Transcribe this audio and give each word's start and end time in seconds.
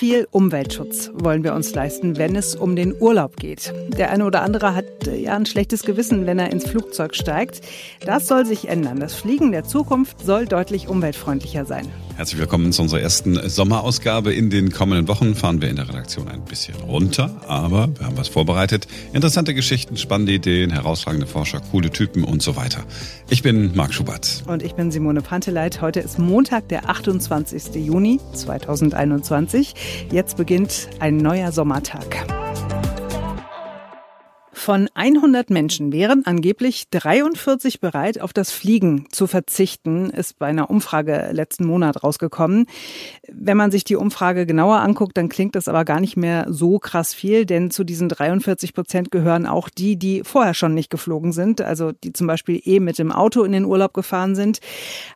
viel 0.00 0.26
Umweltschutz 0.30 1.10
wollen 1.12 1.44
wir 1.44 1.52
uns 1.52 1.74
leisten, 1.74 2.16
wenn 2.16 2.34
es 2.34 2.54
um 2.56 2.74
den 2.74 2.98
Urlaub 2.98 3.36
geht? 3.36 3.74
Der 3.98 4.10
eine 4.10 4.24
oder 4.24 4.40
andere 4.40 4.74
hat 4.74 5.06
äh, 5.06 5.14
ja 5.14 5.36
ein 5.36 5.44
schlechtes 5.44 5.82
Gewissen, 5.82 6.24
wenn 6.24 6.38
er 6.38 6.50
ins 6.50 6.66
Flugzeug 6.66 7.14
steigt. 7.14 7.60
Das 8.06 8.26
soll 8.26 8.46
sich 8.46 8.68
ändern. 8.68 8.98
Das 8.98 9.12
Fliegen 9.12 9.52
der 9.52 9.64
Zukunft 9.64 10.20
soll 10.20 10.46
deutlich 10.46 10.88
umweltfreundlicher 10.88 11.66
sein. 11.66 11.86
Herzlich 12.16 12.38
willkommen 12.38 12.72
zu 12.72 12.82
unserer 12.82 13.00
ersten 13.00 13.48
Sommerausgabe. 13.48 14.32
In 14.32 14.50
den 14.50 14.70
kommenden 14.70 15.08
Wochen 15.08 15.34
fahren 15.34 15.62
wir 15.62 15.68
in 15.68 15.76
der 15.76 15.88
Redaktion 15.88 16.28
ein 16.28 16.44
bisschen 16.44 16.74
runter, 16.76 17.30
aber 17.46 17.88
wir 17.98 18.06
haben 18.06 18.16
was 18.16 18.28
vorbereitet. 18.28 18.86
Interessante 19.12 19.54
Geschichten, 19.54 19.96
spannende 19.96 20.32
Ideen, 20.32 20.70
herausragende 20.70 21.26
Forscher, 21.26 21.60
coole 21.70 21.90
Typen 21.90 22.24
und 22.24 22.42
so 22.42 22.56
weiter. 22.56 22.84
Ich 23.30 23.42
bin 23.42 23.74
Marc 23.74 23.94
Schubert. 23.94 24.42
Und 24.46 24.62
ich 24.62 24.74
bin 24.74 24.90
Simone 24.90 25.22
Panteleit. 25.22 25.80
Heute 25.80 26.00
ist 26.00 26.18
Montag, 26.18 26.68
der 26.68 26.90
28. 26.90 27.74
Juni 27.74 28.20
2021. 28.34 29.74
Jetzt 30.12 30.36
beginnt 30.36 30.88
ein 30.98 31.16
neuer 31.16 31.52
Sommertag. 31.52 32.26
Von 34.62 34.90
100 34.92 35.48
Menschen 35.48 35.90
wären 35.90 36.26
angeblich 36.26 36.90
43 36.90 37.80
bereit, 37.80 38.20
auf 38.20 38.34
das 38.34 38.50
Fliegen 38.50 39.06
zu 39.10 39.26
verzichten, 39.26 40.10
ist 40.10 40.38
bei 40.38 40.48
einer 40.48 40.68
Umfrage 40.68 41.30
letzten 41.32 41.64
Monat 41.64 42.04
rausgekommen. 42.04 42.66
Wenn 43.26 43.56
man 43.56 43.70
sich 43.70 43.84
die 43.84 43.96
Umfrage 43.96 44.44
genauer 44.44 44.80
anguckt, 44.80 45.16
dann 45.16 45.30
klingt 45.30 45.54
das 45.54 45.66
aber 45.66 45.86
gar 45.86 45.98
nicht 45.98 46.18
mehr 46.18 46.44
so 46.50 46.78
krass 46.78 47.14
viel, 47.14 47.46
denn 47.46 47.70
zu 47.70 47.84
diesen 47.84 48.10
43 48.10 48.74
Prozent 48.74 49.10
gehören 49.10 49.46
auch 49.46 49.70
die, 49.70 49.96
die 49.96 50.24
vorher 50.24 50.52
schon 50.52 50.74
nicht 50.74 50.90
geflogen 50.90 51.32
sind, 51.32 51.62
also 51.62 51.92
die 51.92 52.12
zum 52.12 52.26
Beispiel 52.26 52.60
eh 52.62 52.80
mit 52.80 52.98
dem 52.98 53.12
Auto 53.12 53.44
in 53.44 53.52
den 53.52 53.64
Urlaub 53.64 53.94
gefahren 53.94 54.34
sind. 54.34 54.60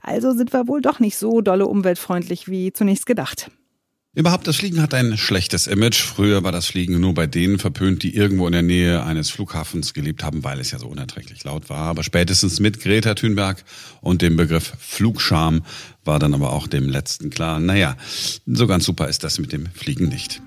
Also 0.01 0.33
sind 0.33 0.55
wir 0.55 0.69
wohl 0.69 0.81
doch 0.81 1.01
nicht 1.01 1.19
so 1.19 1.43
dolle 1.43 1.67
umweltfreundlich 1.67 2.49
wie 2.49 2.73
zunächst 2.73 3.05
gedacht. 3.05 3.51
Überhaupt, 4.17 4.47
das 4.47 4.57
Fliegen 4.57 4.81
hat 4.81 4.95
ein 4.95 5.17
schlechtes 5.17 5.67
Image. 5.67 6.01
Früher 6.01 6.45
war 6.45 6.53
das 6.53 6.67
Fliegen 6.67 7.01
nur 7.01 7.15
bei 7.15 7.27
denen 7.27 7.59
verpönt, 7.59 8.05
die 8.05 8.15
irgendwo 8.15 8.47
in 8.47 8.53
der 8.53 8.63
Nähe 8.63 9.03
eines 9.03 9.31
Flughafens 9.31 9.93
gelebt 9.93 10.23
haben, 10.23 10.45
weil 10.45 10.61
es 10.61 10.71
ja 10.71 10.79
so 10.79 10.87
unerträglich 10.87 11.43
laut 11.43 11.69
war. 11.69 11.79
Aber 11.79 12.05
spätestens 12.05 12.61
mit 12.61 12.81
Greta 12.81 13.15
Thunberg 13.15 13.65
und 14.01 14.23
dem 14.23 14.37
Begriff 14.37 14.73
Flugscham 14.79 15.65
war 16.05 16.21
dann 16.21 16.33
aber 16.33 16.53
auch 16.53 16.69
dem 16.69 16.89
Letzten 16.89 17.31
klar, 17.31 17.59
naja, 17.59 17.97
so 18.47 18.69
ganz 18.69 18.85
super 18.85 19.09
ist 19.09 19.25
das 19.25 19.41
mit 19.41 19.53
dem 19.53 19.67
Fliegen 19.75 20.09
nicht. 20.09 20.41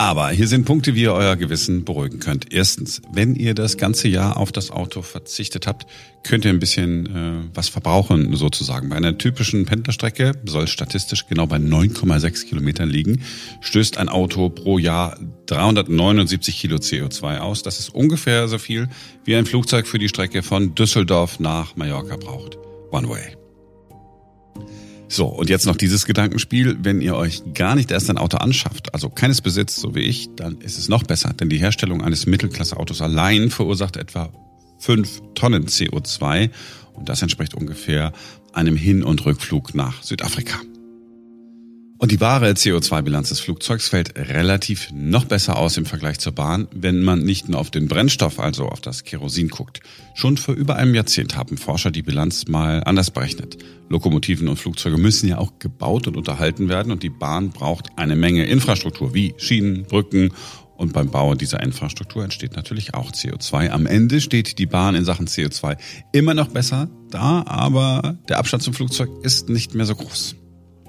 Aber 0.00 0.30
hier 0.30 0.48
sind 0.48 0.64
Punkte, 0.64 0.94
wie 0.94 1.02
ihr 1.02 1.12
euer 1.12 1.36
Gewissen 1.36 1.84
beruhigen 1.84 2.20
könnt. 2.20 2.54
Erstens, 2.54 3.02
wenn 3.12 3.34
ihr 3.34 3.54
das 3.54 3.76
ganze 3.76 4.08
Jahr 4.08 4.38
auf 4.38 4.50
das 4.50 4.70
Auto 4.70 5.02
verzichtet 5.02 5.66
habt, 5.66 5.86
könnt 6.22 6.46
ihr 6.46 6.50
ein 6.50 6.58
bisschen 6.58 7.04
äh, 7.04 7.50
was 7.52 7.68
verbrauchen 7.68 8.34
sozusagen. 8.34 8.88
Bei 8.88 8.96
einer 8.96 9.18
typischen 9.18 9.66
Pendlerstrecke 9.66 10.32
soll 10.46 10.68
statistisch 10.68 11.26
genau 11.26 11.46
bei 11.46 11.58
9,6 11.58 12.46
Kilometern 12.46 12.88
liegen, 12.88 13.20
stößt 13.60 13.98
ein 13.98 14.08
Auto 14.08 14.48
pro 14.48 14.78
Jahr 14.78 15.18
379 15.48 16.58
Kilo 16.58 16.76
CO2 16.78 17.36
aus. 17.36 17.62
Das 17.62 17.78
ist 17.78 17.90
ungefähr 17.90 18.48
so 18.48 18.56
viel, 18.56 18.88
wie 19.26 19.36
ein 19.36 19.44
Flugzeug 19.44 19.86
für 19.86 19.98
die 19.98 20.08
Strecke 20.08 20.42
von 20.42 20.74
Düsseldorf 20.74 21.40
nach 21.40 21.76
Mallorca 21.76 22.16
braucht. 22.16 22.56
One 22.90 23.06
way. 23.06 23.39
So, 25.12 25.26
und 25.26 25.50
jetzt 25.50 25.66
noch 25.66 25.74
dieses 25.74 26.06
Gedankenspiel. 26.06 26.78
Wenn 26.82 27.00
ihr 27.00 27.16
euch 27.16 27.42
gar 27.52 27.74
nicht 27.74 27.90
erst 27.90 28.08
ein 28.10 28.16
Auto 28.16 28.36
anschafft, 28.36 28.94
also 28.94 29.10
keines 29.10 29.40
besitzt, 29.40 29.80
so 29.80 29.96
wie 29.96 30.02
ich, 30.02 30.28
dann 30.36 30.60
ist 30.60 30.78
es 30.78 30.88
noch 30.88 31.02
besser. 31.02 31.32
Denn 31.32 31.48
die 31.48 31.58
Herstellung 31.58 32.00
eines 32.00 32.26
Mittelklasseautos 32.26 33.02
allein 33.02 33.50
verursacht 33.50 33.96
etwa 33.96 34.32
fünf 34.78 35.20
Tonnen 35.34 35.66
CO2. 35.66 36.50
Und 36.92 37.08
das 37.08 37.22
entspricht 37.22 37.54
ungefähr 37.54 38.12
einem 38.52 38.76
Hin- 38.76 39.02
und 39.02 39.26
Rückflug 39.26 39.74
nach 39.74 40.00
Südafrika. 40.00 40.60
Und 42.00 42.12
die 42.12 42.20
wahre 42.22 42.52
CO2-Bilanz 42.52 43.28
des 43.28 43.40
Flugzeugs 43.40 43.90
fällt 43.90 44.18
relativ 44.18 44.88
noch 44.90 45.26
besser 45.26 45.58
aus 45.58 45.76
im 45.76 45.84
Vergleich 45.84 46.18
zur 46.18 46.32
Bahn, 46.32 46.66
wenn 46.72 47.02
man 47.02 47.22
nicht 47.22 47.50
nur 47.50 47.60
auf 47.60 47.70
den 47.70 47.88
Brennstoff, 47.88 48.40
also 48.40 48.64
auf 48.64 48.80
das 48.80 49.04
Kerosin 49.04 49.50
guckt. 49.50 49.80
Schon 50.14 50.38
vor 50.38 50.54
über 50.54 50.76
einem 50.76 50.94
Jahrzehnt 50.94 51.36
haben 51.36 51.58
Forscher 51.58 51.90
die 51.90 52.00
Bilanz 52.00 52.48
mal 52.48 52.82
anders 52.84 53.10
berechnet. 53.10 53.58
Lokomotiven 53.90 54.48
und 54.48 54.56
Flugzeuge 54.56 54.96
müssen 54.96 55.28
ja 55.28 55.36
auch 55.36 55.58
gebaut 55.58 56.06
und 56.06 56.16
unterhalten 56.16 56.70
werden 56.70 56.90
und 56.90 57.02
die 57.02 57.10
Bahn 57.10 57.50
braucht 57.50 57.90
eine 57.96 58.16
Menge 58.16 58.46
Infrastruktur 58.46 59.12
wie 59.12 59.34
Schienen, 59.36 59.84
Brücken 59.84 60.32
und 60.78 60.94
beim 60.94 61.10
Bau 61.10 61.34
dieser 61.34 61.62
Infrastruktur 61.62 62.24
entsteht 62.24 62.56
natürlich 62.56 62.94
auch 62.94 63.12
CO2. 63.12 63.68
Am 63.68 63.84
Ende 63.84 64.22
steht 64.22 64.58
die 64.58 64.64
Bahn 64.64 64.94
in 64.94 65.04
Sachen 65.04 65.26
CO2 65.26 65.76
immer 66.12 66.32
noch 66.32 66.48
besser 66.48 66.88
da, 67.10 67.44
aber 67.46 68.16
der 68.30 68.38
Abstand 68.38 68.62
zum 68.62 68.72
Flugzeug 68.72 69.10
ist 69.22 69.50
nicht 69.50 69.74
mehr 69.74 69.84
so 69.84 69.96
groß. 69.96 70.39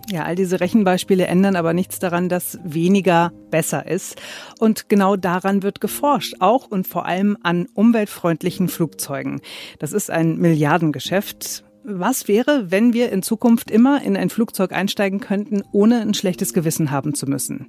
Ja, 0.10 0.24
all 0.24 0.36
diese 0.36 0.60
Rechenbeispiele 0.60 1.28
ändern 1.28 1.56
aber 1.56 1.74
nichts 1.74 2.00
daran, 2.00 2.28
dass 2.28 2.60
weniger 2.64 3.32
besser 3.50 3.88
ist. 3.88 4.20
Und 4.60 4.90
genau 4.90 5.16
daran 5.16 5.64
wird 5.64 5.80
geforscht, 5.80 6.36
auch 6.40 6.68
und 6.68 6.88
vor 6.88 7.06
allem 7.06 7.38
an 7.44 7.68
umweltfreundlichen 7.74 8.68
Flugzeugen. 8.68 9.42
Das 9.80 9.94
ist 9.94 10.10
ein 10.10 10.38
Milliardengeschäft. 10.38 11.64
Was 11.84 12.28
wäre, 12.28 12.70
wenn 12.70 12.94
wir 12.94 13.12
in 13.12 13.24
Zukunft 13.24 13.72
immer 13.72 14.04
in 14.04 14.16
ein 14.16 14.30
Flugzeug 14.30 14.72
einsteigen 14.72 15.20
könnten, 15.20 15.64
ohne 15.72 16.02
ein 16.02 16.14
schlechtes 16.14 16.54
Gewissen 16.54 16.92
haben 16.92 17.16
zu 17.16 17.26
müssen? 17.26 17.68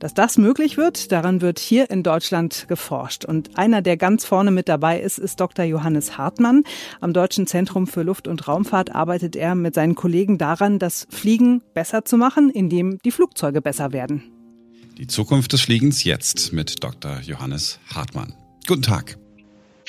Dass 0.00 0.14
das 0.14 0.36
möglich 0.36 0.76
wird, 0.76 1.12
daran 1.12 1.40
wird 1.40 1.60
hier 1.60 1.88
in 1.88 2.02
Deutschland 2.02 2.66
geforscht. 2.66 3.24
Und 3.24 3.56
einer, 3.56 3.80
der 3.80 3.96
ganz 3.96 4.24
vorne 4.24 4.50
mit 4.50 4.68
dabei 4.68 5.00
ist, 5.00 5.18
ist 5.18 5.38
Dr. 5.38 5.64
Johannes 5.64 6.18
Hartmann. 6.18 6.64
Am 7.00 7.12
Deutschen 7.12 7.46
Zentrum 7.46 7.86
für 7.86 8.02
Luft- 8.02 8.26
und 8.26 8.48
Raumfahrt 8.48 8.92
arbeitet 8.92 9.36
er 9.36 9.54
mit 9.54 9.76
seinen 9.76 9.94
Kollegen 9.94 10.38
daran, 10.38 10.80
das 10.80 11.06
Fliegen 11.10 11.62
besser 11.72 12.04
zu 12.04 12.16
machen, 12.16 12.50
indem 12.50 12.98
die 13.04 13.12
Flugzeuge 13.12 13.62
besser 13.62 13.92
werden. 13.92 14.24
Die 14.98 15.06
Zukunft 15.06 15.52
des 15.52 15.60
Fliegens 15.60 16.02
jetzt 16.02 16.52
mit 16.52 16.82
Dr. 16.82 17.20
Johannes 17.20 17.78
Hartmann. 17.94 18.34
Guten 18.66 18.82
Tag. 18.82 19.21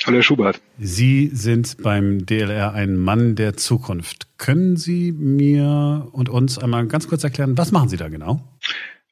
Hallo 0.02 0.16
Herr 0.16 0.22
Schubert. 0.22 0.60
Sie 0.78 1.30
sind 1.32 1.82
beim 1.82 2.26
DLR 2.26 2.72
ein 2.72 2.96
Mann 2.96 3.36
der 3.36 3.56
Zukunft. 3.56 4.26
Können 4.36 4.76
Sie 4.76 5.12
mir 5.12 6.08
und 6.12 6.28
uns 6.28 6.58
einmal 6.58 6.86
ganz 6.86 7.08
kurz 7.08 7.24
erklären, 7.24 7.56
was 7.56 7.72
machen 7.72 7.88
Sie 7.88 7.96
da 7.96 8.08
genau? 8.08 8.42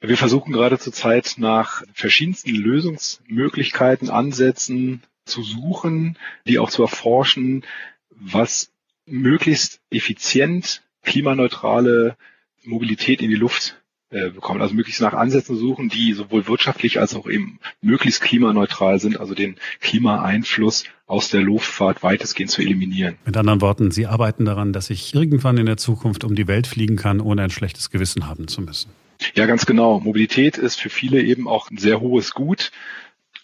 Wir 0.01 0.17
versuchen 0.17 0.53
gerade 0.53 0.79
zurzeit 0.79 1.35
nach 1.39 1.83
verschiedensten 1.95 2.55
Lösungsmöglichkeiten, 2.55 4.11
Ansätzen 4.11 5.03
zu 5.25 5.43
suchen, 5.43 6.19
die 6.47 6.59
auch 6.59 6.71
zu 6.71 6.83
erforschen, 6.83 7.65
was 8.11 8.73
möglichst 9.07 9.81
effizient 9.91 10.83
klimaneutrale 11.03 12.17
Mobilität 12.65 13.23
in 13.23 13.31
die 13.31 13.37
Luft 13.37 13.82
äh, 14.13 14.29
bekommen. 14.29 14.61
Also 14.61 14.75
möglichst 14.75 15.01
nach 15.01 15.15
Ansätzen 15.15 15.57
suchen, 15.57 15.89
die 15.89 16.13
sowohl 16.13 16.47
wirtschaftlich 16.47 17.01
als 17.01 17.15
auch 17.15 17.27
eben 17.27 17.59
möglichst 17.81 18.21
klimaneutral 18.21 19.01
sind, 19.01 19.19
also 19.19 19.35
den 19.35 19.57
Klimaeinfluss 19.81 20.85
aus 21.07 21.31
der 21.31 21.41
Luftfahrt 21.41 22.03
weitestgehend 22.03 22.51
zu 22.51 22.61
eliminieren. 22.61 23.17
Mit 23.25 23.39
anderen 23.39 23.63
Worten, 23.63 23.91
Sie 23.91 24.07
arbeiten 24.07 24.45
daran, 24.45 24.75
dass 24.75 24.91
ich 24.91 25.15
irgendwann 25.15 25.57
in 25.57 25.65
der 25.65 25.79
Zukunft 25.79 26.25
um 26.25 26.35
die 26.35 26.47
Welt 26.47 26.67
fliegen 26.67 26.97
kann, 26.97 27.23
ohne 27.23 27.43
ein 27.43 27.51
schlechtes 27.51 27.89
Gewissen 27.89 28.27
haben 28.27 28.49
zu 28.49 28.61
müssen. 28.61 28.91
Ja, 29.35 29.47
ganz 29.47 29.65
genau. 29.65 29.99
Mobilität 29.99 30.59
ist 30.59 30.79
für 30.79 30.91
viele 30.91 31.23
eben 31.23 31.49
auch 31.49 31.71
ein 31.71 31.79
sehr 31.79 32.01
hohes 32.01 32.35
Gut. 32.35 32.71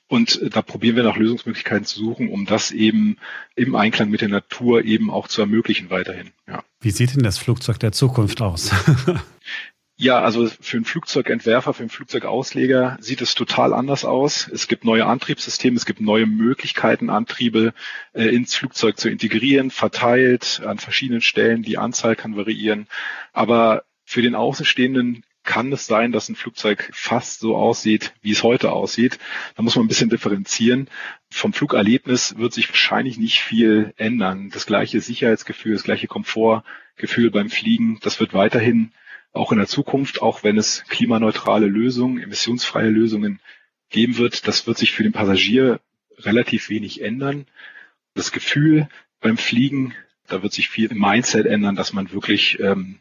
Und 0.06 0.54
da 0.54 0.60
probieren 0.60 0.96
wir 0.96 1.02
nach 1.02 1.16
Lösungsmöglichkeiten 1.16 1.84
zu 1.86 1.98
suchen, 1.98 2.28
um 2.28 2.44
das 2.44 2.72
eben 2.72 3.16
im 3.56 3.74
Einklang 3.74 4.10
mit 4.10 4.20
der 4.20 4.28
Natur 4.28 4.84
eben 4.84 5.10
auch 5.10 5.28
zu 5.28 5.40
ermöglichen 5.40 5.88
weiterhin. 5.88 6.30
Ja. 6.46 6.62
Wie 6.80 6.90
sieht 6.90 7.14
denn 7.14 7.22
das 7.22 7.38
Flugzeug 7.38 7.78
der 7.78 7.92
Zukunft 7.92 8.42
aus? 8.42 8.70
Ja, 10.00 10.20
also 10.20 10.46
für 10.60 10.76
einen 10.76 10.84
Flugzeugentwerfer, 10.84 11.74
für 11.74 11.80
einen 11.80 11.90
Flugzeugausleger 11.90 12.98
sieht 13.00 13.20
es 13.20 13.34
total 13.34 13.72
anders 13.72 14.04
aus. 14.04 14.46
Es 14.46 14.68
gibt 14.68 14.84
neue 14.84 15.04
Antriebssysteme, 15.06 15.76
es 15.76 15.86
gibt 15.86 16.00
neue 16.00 16.26
Möglichkeiten, 16.26 17.10
Antriebe 17.10 17.74
äh, 18.12 18.26
ins 18.28 18.54
Flugzeug 18.54 18.96
zu 18.96 19.08
integrieren, 19.08 19.72
verteilt 19.72 20.62
an 20.64 20.78
verschiedenen 20.78 21.20
Stellen. 21.20 21.64
Die 21.64 21.78
Anzahl 21.78 22.14
kann 22.14 22.36
variieren. 22.36 22.86
Aber 23.32 23.82
für 24.04 24.22
den 24.22 24.36
Außenstehenden 24.36 25.24
kann 25.42 25.72
es 25.72 25.88
sein, 25.88 26.12
dass 26.12 26.28
ein 26.28 26.36
Flugzeug 26.36 26.90
fast 26.92 27.40
so 27.40 27.56
aussieht, 27.56 28.14
wie 28.22 28.30
es 28.30 28.44
heute 28.44 28.70
aussieht. 28.70 29.18
Da 29.56 29.64
muss 29.64 29.74
man 29.74 29.86
ein 29.86 29.88
bisschen 29.88 30.10
differenzieren. 30.10 30.88
Vom 31.28 31.52
Flugerlebnis 31.52 32.38
wird 32.38 32.52
sich 32.52 32.68
wahrscheinlich 32.68 33.18
nicht 33.18 33.40
viel 33.40 33.94
ändern. 33.96 34.50
Das 34.50 34.64
gleiche 34.64 35.00
Sicherheitsgefühl, 35.00 35.72
das 35.72 35.82
gleiche 35.82 36.06
Komfortgefühl 36.06 37.32
beim 37.32 37.50
Fliegen, 37.50 37.98
das 38.00 38.20
wird 38.20 38.32
weiterhin 38.32 38.92
auch 39.32 39.52
in 39.52 39.58
der 39.58 39.66
Zukunft, 39.66 40.22
auch 40.22 40.42
wenn 40.42 40.58
es 40.58 40.84
klimaneutrale 40.88 41.66
Lösungen, 41.66 42.22
emissionsfreie 42.22 42.90
Lösungen 42.90 43.40
geben 43.90 44.18
wird, 44.18 44.46
das 44.46 44.66
wird 44.66 44.78
sich 44.78 44.92
für 44.92 45.02
den 45.02 45.12
Passagier 45.12 45.80
relativ 46.18 46.68
wenig 46.68 47.02
ändern. 47.02 47.46
Das 48.14 48.32
Gefühl 48.32 48.88
beim 49.20 49.36
Fliegen, 49.36 49.94
da 50.26 50.42
wird 50.42 50.52
sich 50.52 50.68
viel 50.68 50.90
im 50.90 50.98
Mindset 50.98 51.46
ändern, 51.46 51.76
dass 51.76 51.92
man 51.92 52.12
wirklich 52.12 52.58
ähm, 52.60 52.98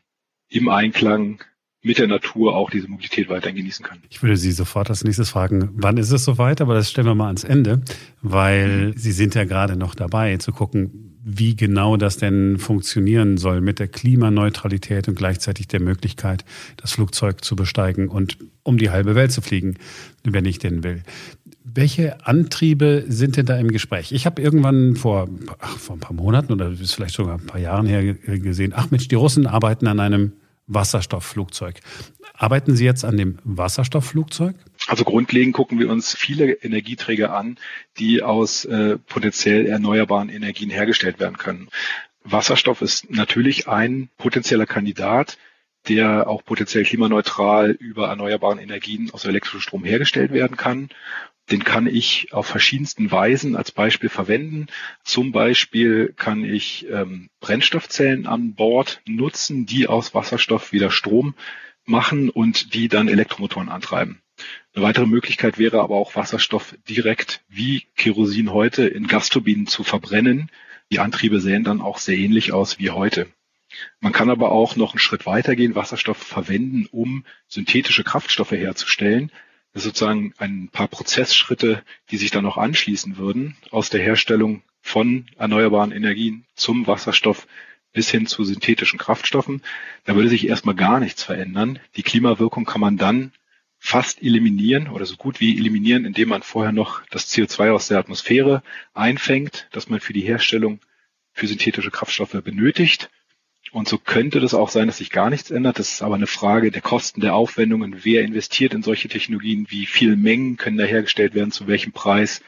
im 0.50 0.69
Einklang 0.69 1.44
mit 1.81 2.00
der 2.00 2.07
Natur 2.07 2.56
auch 2.56 2.69
diese 2.69 2.88
Mobilität 2.88 3.29
weiterhin 3.29 3.56
genießen 3.56 3.85
kann. 3.85 4.00
Ich 4.09 4.21
würde 4.21 4.35
Sie 4.35 4.51
sofort 4.51 4.89
als 4.89 5.03
nächstes 5.03 5.29
fragen, 5.29 5.69
wann 5.74 5.97
ist 5.97 6.12
es 6.12 6.25
soweit? 6.25 6.59
Aber 6.62 6.74
das 6.74 6.89
stellen 6.89 7.07
wir 7.07 7.15
mal 7.15 7.27
ans 7.27 7.44
Ende, 7.44 7.81
weil 8.21 8.94
Sie 8.95 9.12
sind 9.12 9.35
ja 9.35 9.45
gerade 9.45 9.75
noch 9.75 9.95
dabei 9.95 10.38
zu 10.38 10.51
gucken, 10.51 11.06
wie 11.29 11.57
genau 11.57 11.97
das 11.97 12.15
denn 12.15 12.57
funktionieren 12.57 13.38
soll 13.38 13.59
mit 13.59 13.79
der 13.79 13.89
Klimaneutralität 13.89 15.09
und 15.09 15.15
gleichzeitig 15.15 15.68
der 15.68 15.81
Möglichkeit, 15.81 16.45
das 16.77 16.94
Flugzeug 16.94 17.44
zu 17.44 17.57
besteigen 17.57 18.07
und 18.07 18.38
um 18.63 18.77
die 18.77 18.91
halbe 18.91 19.13
Welt 19.13 19.33
zu 19.33 19.41
fliegen, 19.41 19.75
wenn 20.24 20.45
ich 20.45 20.57
denn 20.57 20.85
will. 20.85 21.03
Welche 21.65 22.25
Antriebe 22.25 23.03
sind 23.09 23.35
denn 23.35 23.45
da 23.45 23.57
im 23.57 23.68
Gespräch? 23.68 24.13
Ich 24.13 24.25
habe 24.25 24.41
irgendwann 24.41 24.95
vor, 24.95 25.27
ach, 25.59 25.77
vor 25.77 25.97
ein 25.97 26.00
paar 26.00 26.15
Monaten 26.15 26.53
oder 26.53 26.71
vielleicht 26.71 27.15
sogar 27.15 27.38
ein 27.38 27.45
paar 27.45 27.59
Jahren 27.59 27.88
her 27.88 28.13
gesehen, 28.13 28.71
ach 28.74 28.89
Mensch, 28.89 29.09
die 29.09 29.15
Russen 29.15 29.47
arbeiten 29.47 29.88
an 29.88 30.00
einem 30.00 30.31
Wasserstoffflugzeug. 30.67 31.79
Arbeiten 32.33 32.75
Sie 32.75 32.85
jetzt 32.85 33.03
an 33.03 33.17
dem 33.17 33.39
Wasserstoffflugzeug? 33.43 34.55
Also 34.87 35.03
grundlegend 35.03 35.55
gucken 35.55 35.79
wir 35.79 35.89
uns 35.89 36.15
viele 36.15 36.51
Energieträger 36.51 37.33
an, 37.33 37.57
die 37.97 38.21
aus 38.21 38.65
äh, 38.65 38.97
potenziell 38.97 39.65
erneuerbaren 39.65 40.29
Energien 40.29 40.69
hergestellt 40.69 41.19
werden 41.19 41.37
können. 41.37 41.69
Wasserstoff 42.23 42.81
ist 42.81 43.09
natürlich 43.09 43.67
ein 43.67 44.09
potenzieller 44.17 44.65
Kandidat, 44.65 45.37
der 45.87 46.27
auch 46.27 46.43
potenziell 46.43 46.83
klimaneutral 46.83 47.71
über 47.71 48.09
erneuerbaren 48.09 48.59
Energien 48.59 49.09
aus 49.11 49.25
elektrischem 49.25 49.61
Strom 49.61 49.85
hergestellt 49.85 50.31
werden 50.31 50.57
kann. 50.57 50.89
Den 51.49 51.63
kann 51.63 51.88
ich 51.88 52.33
auf 52.33 52.45
verschiedensten 52.45 53.09
Weisen 53.09 53.55
als 53.55 53.71
Beispiel 53.71 54.09
verwenden. 54.09 54.67
Zum 55.03 55.31
Beispiel 55.31 56.13
kann 56.17 56.44
ich 56.44 56.88
ähm, 56.91 57.29
Brennstoffzellen 57.39 58.27
an 58.27 58.53
Bord 58.53 59.01
nutzen, 59.05 59.65
die 59.65 59.88
aus 59.88 60.13
Wasserstoff 60.13 60.73
wieder 60.73 60.91
Strom 60.91 61.35
machen 61.85 62.29
und 62.29 62.73
die 62.73 62.89
dann 62.89 63.07
Elektromotoren 63.07 63.69
antreiben. 63.69 64.21
Eine 64.73 64.83
weitere 64.83 65.05
Möglichkeit 65.05 65.57
wäre 65.57 65.81
aber 65.81 65.95
auch 65.95 66.15
Wasserstoff 66.15 66.75
direkt 66.88 67.41
wie 67.47 67.83
Kerosin 67.95 68.51
heute 68.51 68.85
in 68.85 69.07
Gasturbinen 69.07 69.67
zu 69.67 69.83
verbrennen. 69.83 70.51
Die 70.91 71.00
Antriebe 71.00 71.39
sehen 71.39 71.63
dann 71.63 71.81
auch 71.81 71.97
sehr 71.97 72.17
ähnlich 72.17 72.51
aus 72.51 72.77
wie 72.77 72.91
heute. 72.91 73.27
Man 74.00 74.13
kann 74.13 74.29
aber 74.29 74.51
auch 74.51 74.75
noch 74.75 74.93
einen 74.93 75.00
Schritt 75.00 75.25
weitergehen, 75.25 75.75
Wasserstoff 75.75 76.17
verwenden, 76.17 76.88
um 76.91 77.25
synthetische 77.47 78.03
Kraftstoffe 78.03 78.51
herzustellen. 78.51 79.31
Ist 79.77 79.83
sozusagen 79.83 80.33
ein 80.39 80.69
paar 80.69 80.88
Prozessschritte, 80.88 81.83
die 82.09 82.18
sich 82.18 82.31
dann 82.31 82.44
noch 82.44 82.57
anschließen 82.57 83.18
würden 83.18 83.56
aus 83.69 83.91
der 83.91 84.01
Herstellung 84.01 84.63
von 84.81 85.27
erneuerbaren 85.38 85.91
Energien 85.91 86.47
zum 86.56 86.88
Wasserstoff 86.88 87.45
bis 87.94 88.09
hin 88.09 88.25
zu 88.25 88.44
synthetischen 88.44 88.97
Kraftstoffen. 88.97 89.62
Da 90.03 90.15
würde 90.15 90.29
sich 90.29 90.47
erstmal 90.47 90.74
gar 90.74 91.00
nichts 91.00 91.21
verändern. 91.21 91.77
Die 91.95 92.01
Klimawirkung 92.01 92.65
kann 92.65 92.81
man 92.81 92.97
dann 92.97 93.33
fast 93.77 94.24
eliminieren 94.24 94.88
oder 94.88 95.06
so 95.06 95.15
gut 95.15 95.39
wie 95.41 95.56
eliminieren, 95.56 96.06
indem 96.06 96.29
man 96.29 96.41
vorher 96.41 96.71
noch 96.71 97.06
das 97.12 97.31
CO2 97.31 97.69
aus 97.69 97.88
der 97.88 98.00
Atmosphäre 98.00 98.63
einfängt, 98.95 99.68
das 99.74 99.89
man 99.89 100.00
für 100.00 100.13
die 100.13 100.21
Herstellung 100.21 100.79
für 101.33 101.45
synthetische 101.45 101.91
Kraftstoffe 101.91 102.41
benötigt. 102.44 103.12
Und 103.77 103.88
so 103.88 104.00
könnte 104.00 104.39
das 104.39 104.56
auch 104.56 104.69
sein, 104.69 104.88
dass 104.88 104.97
sich 104.97 105.12
gar 105.12 105.29
nichts 105.29 105.51
ändert. 105.51 105.77
Das 105.77 105.91
ist 105.91 106.01
aber 106.01 106.15
eine 106.15 106.25
Frage 106.25 106.71
der 106.71 106.81
Kosten, 106.81 107.21
der 107.21 107.35
Aufwendungen. 107.35 107.97
Wer 108.01 108.24
investiert 108.24 108.74
in 108.74 108.81
solche 108.81 109.07
Technologien? 109.07 109.68
Wie 109.69 109.85
viele 109.85 110.15
Mengen 110.15 110.57
können 110.57 110.77
da 110.77 110.83
hergestellt 110.83 111.35
werden? 111.35 111.51
Zu 111.51 111.68
welchem 111.68 111.91
Preis? 111.91 112.41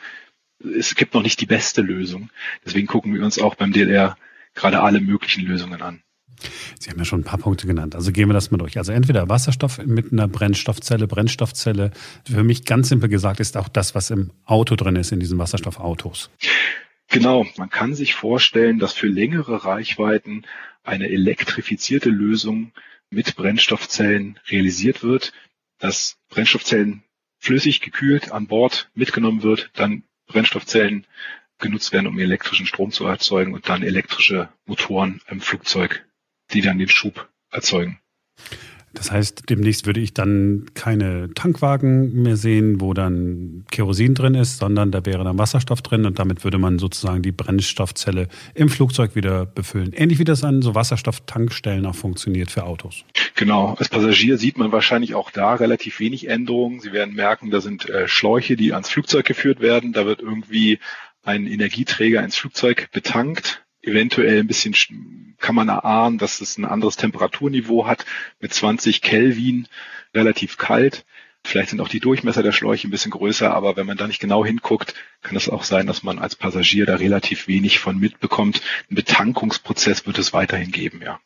Es 0.59 0.95
gibt 0.95 1.13
noch 1.13 1.21
nicht 1.21 1.39
die 1.39 1.45
beste 1.45 1.83
Lösung. 1.83 2.31
Deswegen 2.65 2.87
gucken 2.87 3.13
wir 3.13 3.23
uns 3.23 3.37
auch 3.37 3.53
beim 3.53 3.71
DLR 3.71 4.17
gerade 4.55 4.81
alle 4.81 5.01
möglichen 5.01 5.45
Lösungen 5.45 5.83
an. 5.83 6.01
Sie 6.79 6.89
haben 6.89 6.97
ja 6.97 7.05
schon 7.05 7.19
ein 7.19 7.25
paar 7.25 7.37
Punkte 7.37 7.67
genannt. 7.67 7.93
Also 7.93 8.11
gehen 8.11 8.27
wir 8.27 8.33
das 8.33 8.49
mal 8.49 8.57
durch. 8.57 8.79
Also 8.79 8.91
entweder 8.91 9.29
Wasserstoff 9.29 9.77
mit 9.85 10.11
einer 10.11 10.27
Brennstoffzelle. 10.27 11.05
Brennstoffzelle, 11.05 11.91
für 12.27 12.43
mich 12.43 12.65
ganz 12.65 12.89
simpel 12.89 13.07
gesagt, 13.07 13.39
ist 13.39 13.55
auch 13.55 13.69
das, 13.69 13.93
was 13.93 14.09
im 14.09 14.31
Auto 14.45 14.75
drin 14.75 14.95
ist, 14.95 15.11
in 15.11 15.19
diesen 15.19 15.37
Wasserstoffautos. 15.37 16.31
Genau, 17.11 17.45
man 17.57 17.69
kann 17.69 17.93
sich 17.93 18.15
vorstellen, 18.15 18.79
dass 18.79 18.93
für 18.93 19.07
längere 19.07 19.65
Reichweiten 19.65 20.43
eine 20.89 21.09
elektrifizierte 21.09 22.09
Lösung 22.09 22.71
mit 23.09 23.35
Brennstoffzellen 23.35 24.39
realisiert 24.47 25.03
wird, 25.03 25.33
dass 25.79 26.17
Brennstoffzellen 26.29 27.03
flüssig 27.39 27.81
gekühlt 27.81 28.31
an 28.31 28.47
Bord 28.47 28.89
mitgenommen 28.93 29.43
wird, 29.43 29.71
dann 29.73 30.03
Brennstoffzellen 30.27 31.07
genutzt 31.57 31.91
werden, 31.91 32.07
um 32.07 32.19
elektrischen 32.19 32.65
Strom 32.65 32.91
zu 32.91 33.05
erzeugen 33.05 33.53
und 33.53 33.69
dann 33.69 33.83
elektrische 33.83 34.49
Motoren 34.65 35.21
im 35.27 35.41
Flugzeug, 35.41 36.05
die 36.51 36.61
dann 36.61 36.79
den 36.79 36.89
Schub 36.89 37.29
erzeugen. 37.51 37.99
Das 38.93 39.11
heißt, 39.11 39.49
demnächst 39.49 39.85
würde 39.85 39.99
ich 39.99 40.13
dann 40.13 40.65
keine 40.73 41.33
Tankwagen 41.33 42.21
mehr 42.23 42.37
sehen, 42.37 42.81
wo 42.81 42.93
dann 42.93 43.65
Kerosin 43.71 44.15
drin 44.15 44.33
ist, 44.35 44.57
sondern 44.57 44.91
da 44.91 45.05
wäre 45.05 45.23
dann 45.23 45.37
Wasserstoff 45.37 45.81
drin 45.81 46.05
und 46.05 46.19
damit 46.19 46.43
würde 46.43 46.57
man 46.57 46.79
sozusagen 46.79 47.21
die 47.21 47.31
Brennstoffzelle 47.31 48.27
im 48.55 48.69
Flugzeug 48.69 49.15
wieder 49.15 49.45
befüllen. 49.45 49.93
Ähnlich 49.93 50.19
wie 50.19 50.23
das 50.23 50.43
an 50.43 50.61
so 50.61 50.75
Wasserstofftankstellen 50.75 51.85
auch 51.85 51.95
funktioniert 51.95 52.51
für 52.51 52.63
Autos. 52.63 53.03
Genau. 53.35 53.75
Als 53.77 53.89
Passagier 53.89 54.37
sieht 54.37 54.57
man 54.57 54.71
wahrscheinlich 54.71 55.15
auch 55.15 55.31
da 55.31 55.53
relativ 55.53 55.99
wenig 55.99 56.27
Änderungen. 56.27 56.79
Sie 56.79 56.91
werden 56.91 57.15
merken, 57.15 57.51
da 57.51 57.61
sind 57.61 57.89
äh, 57.89 58.07
Schläuche, 58.07 58.55
die 58.55 58.73
ans 58.73 58.89
Flugzeug 58.89 59.25
geführt 59.25 59.61
werden. 59.61 59.93
Da 59.93 60.05
wird 60.05 60.21
irgendwie 60.21 60.79
ein 61.23 61.47
Energieträger 61.47 62.23
ins 62.23 62.37
Flugzeug 62.37 62.89
betankt 62.91 63.63
eventuell 63.89 64.39
ein 64.39 64.47
bisschen 64.47 64.73
kann 65.39 65.55
man 65.55 65.69
erahnen, 65.69 66.17
dass 66.17 66.41
es 66.41 66.57
ein 66.57 66.65
anderes 66.65 66.97
Temperaturniveau 66.97 67.87
hat 67.87 68.05
mit 68.39 68.53
20 68.53 69.01
Kelvin, 69.01 69.67
relativ 70.13 70.57
kalt. 70.57 71.05
Vielleicht 71.43 71.69
sind 71.69 71.81
auch 71.81 71.87
die 71.87 72.01
Durchmesser 72.01 72.43
der 72.43 72.51
Schläuche 72.51 72.87
ein 72.87 72.91
bisschen 72.91 73.11
größer, 73.11 73.53
aber 73.53 73.77
wenn 73.77 73.85
man 73.85 73.97
da 73.97 74.07
nicht 74.07 74.19
genau 74.19 74.45
hinguckt, 74.45 74.93
kann 75.21 75.37
es 75.37 75.47
auch 75.47 75.63
sein, 75.63 75.87
dass 75.87 76.03
man 76.03 76.19
als 76.19 76.35
Passagier 76.35 76.85
da 76.85 76.95
relativ 76.95 77.47
wenig 77.47 77.79
von 77.79 77.97
mitbekommt. 77.97 78.61
Ein 78.91 78.95
Betankungsprozess 78.95 80.05
wird 80.05 80.17
es 80.17 80.33
weiterhin 80.33 80.71
geben, 80.71 81.01
ja 81.01 81.19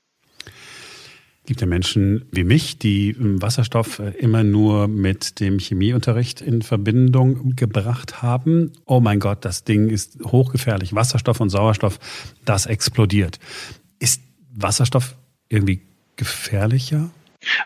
gibt 1.45 1.61
ja 1.61 1.67
Menschen 1.67 2.25
wie 2.31 2.43
mich, 2.43 2.77
die 2.77 3.15
Wasserstoff 3.17 3.99
äh, 3.99 4.11
immer 4.11 4.43
nur 4.43 4.87
mit 4.87 5.39
dem 5.39 5.59
Chemieunterricht 5.59 6.41
in 6.41 6.61
Verbindung 6.61 7.55
gebracht 7.55 8.21
haben. 8.21 8.71
Oh 8.85 8.99
mein 8.99 9.19
Gott, 9.19 9.43
das 9.45 9.63
Ding 9.63 9.89
ist 9.89 10.19
hochgefährlich. 10.23 10.95
Wasserstoff 10.95 11.39
und 11.41 11.49
Sauerstoff, 11.49 11.99
das 12.45 12.65
explodiert. 12.65 13.39
Ist 13.99 14.21
Wasserstoff 14.53 15.15
irgendwie 15.49 15.81
gefährlicher? 16.15 17.09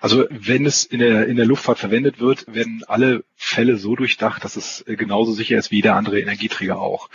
Also 0.02 0.26
wenn 0.32 0.66
es 0.66 0.84
in 0.84 1.00
der, 1.00 1.28
in 1.28 1.38
der 1.38 1.46
Luftfahrt 1.46 1.78
verwendet 1.78 2.20
wird, 2.20 2.52
werden 2.52 2.84
alle 2.88 3.24
Fälle 3.36 3.78
so 3.78 3.96
durchdacht, 3.96 4.44
dass 4.44 4.56
es 4.56 4.84
äh, 4.88 4.96
genauso 4.96 5.34
sicher 5.34 5.58
ist 5.58 5.70
wie 5.70 5.78
jeder 5.78 5.96
andere 5.96 6.20
Energieträger 6.20 6.80
auch. 6.80 7.10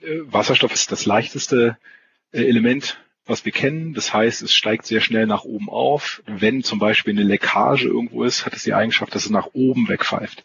Äh, 0.00 0.18
Wasserstoff 0.24 0.72
ist 0.72 0.90
das 0.90 1.06
leichteste 1.06 1.76
Element 2.32 2.96
was 3.26 3.44
wir 3.44 3.52
kennen. 3.52 3.94
Das 3.94 4.12
heißt, 4.12 4.42
es 4.42 4.54
steigt 4.54 4.86
sehr 4.86 5.00
schnell 5.00 5.26
nach 5.26 5.44
oben 5.44 5.68
auf. 5.68 6.22
Wenn 6.26 6.62
zum 6.62 6.78
Beispiel 6.78 7.14
eine 7.14 7.22
Leckage 7.22 7.84
irgendwo 7.86 8.24
ist, 8.24 8.46
hat 8.46 8.54
es 8.54 8.64
die 8.64 8.74
Eigenschaft, 8.74 9.14
dass 9.14 9.24
es 9.24 9.30
nach 9.30 9.48
oben 9.52 9.88
wegpfeift. 9.88 10.44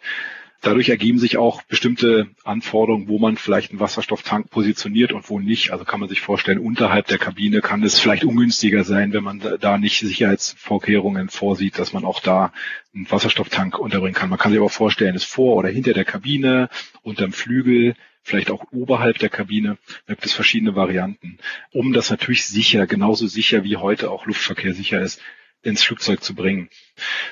Dadurch 0.62 0.90
ergeben 0.90 1.20
sich 1.20 1.38
auch 1.38 1.62
bestimmte 1.64 2.28
Anforderungen, 2.44 3.08
wo 3.08 3.20
man 3.20 3.38
vielleicht 3.38 3.70
einen 3.70 3.80
Wasserstofftank 3.80 4.50
positioniert 4.50 5.12
und 5.14 5.30
wo 5.30 5.40
nicht. 5.40 5.72
Also 5.72 5.86
kann 5.86 6.00
man 6.00 6.10
sich 6.10 6.22
vorstellen, 6.22 6.58
unterhalb 6.58 7.06
der 7.08 7.20
Kabine 7.20 7.62
kann 7.62 7.84
es 7.84 8.00
vielleicht 8.00 8.24
ungünstiger 8.24 8.84
sein, 8.84 9.14
wenn 9.14 9.24
man 9.24 9.40
da 9.60 9.78
nicht 9.78 10.00
Sicherheitsvorkehrungen 10.00 11.30
vorsieht, 11.30 11.78
dass 11.78 11.94
man 11.94 12.06
auch 12.06 12.22
da 12.22 12.52
einen 12.96 13.10
Wasserstofftank 13.10 13.78
unterbringen 13.78 14.16
kann. 14.16 14.30
Man 14.30 14.40
kann 14.40 14.52
sich 14.52 14.60
aber 14.60 14.70
vorstellen, 14.70 15.16
es 15.16 15.24
vor 15.24 15.58
oder 15.58 15.70
hinter 15.70 15.94
der 15.94 16.06
Kabine, 16.06 16.70
unterm 17.04 17.34
Flügel, 17.34 17.94
vielleicht 18.28 18.52
auch 18.52 18.66
oberhalb 18.72 19.18
der 19.20 19.30
Kabine. 19.30 19.78
Da 20.06 20.14
gibt 20.14 20.26
es 20.26 20.34
verschiedene 20.34 20.76
Varianten, 20.76 21.38
um 21.72 21.94
das 21.94 22.10
natürlich 22.10 22.46
sicher, 22.46 22.86
genauso 22.86 23.26
sicher 23.26 23.64
wie 23.64 23.78
heute 23.78 24.12
auch 24.12 24.26
Luftverkehr 24.26 24.74
sicher 24.74 25.02
ist, 25.02 25.22
ins 25.64 25.84
Flugzeug 25.84 26.22
zu 26.22 26.36
bringen. 26.36 26.70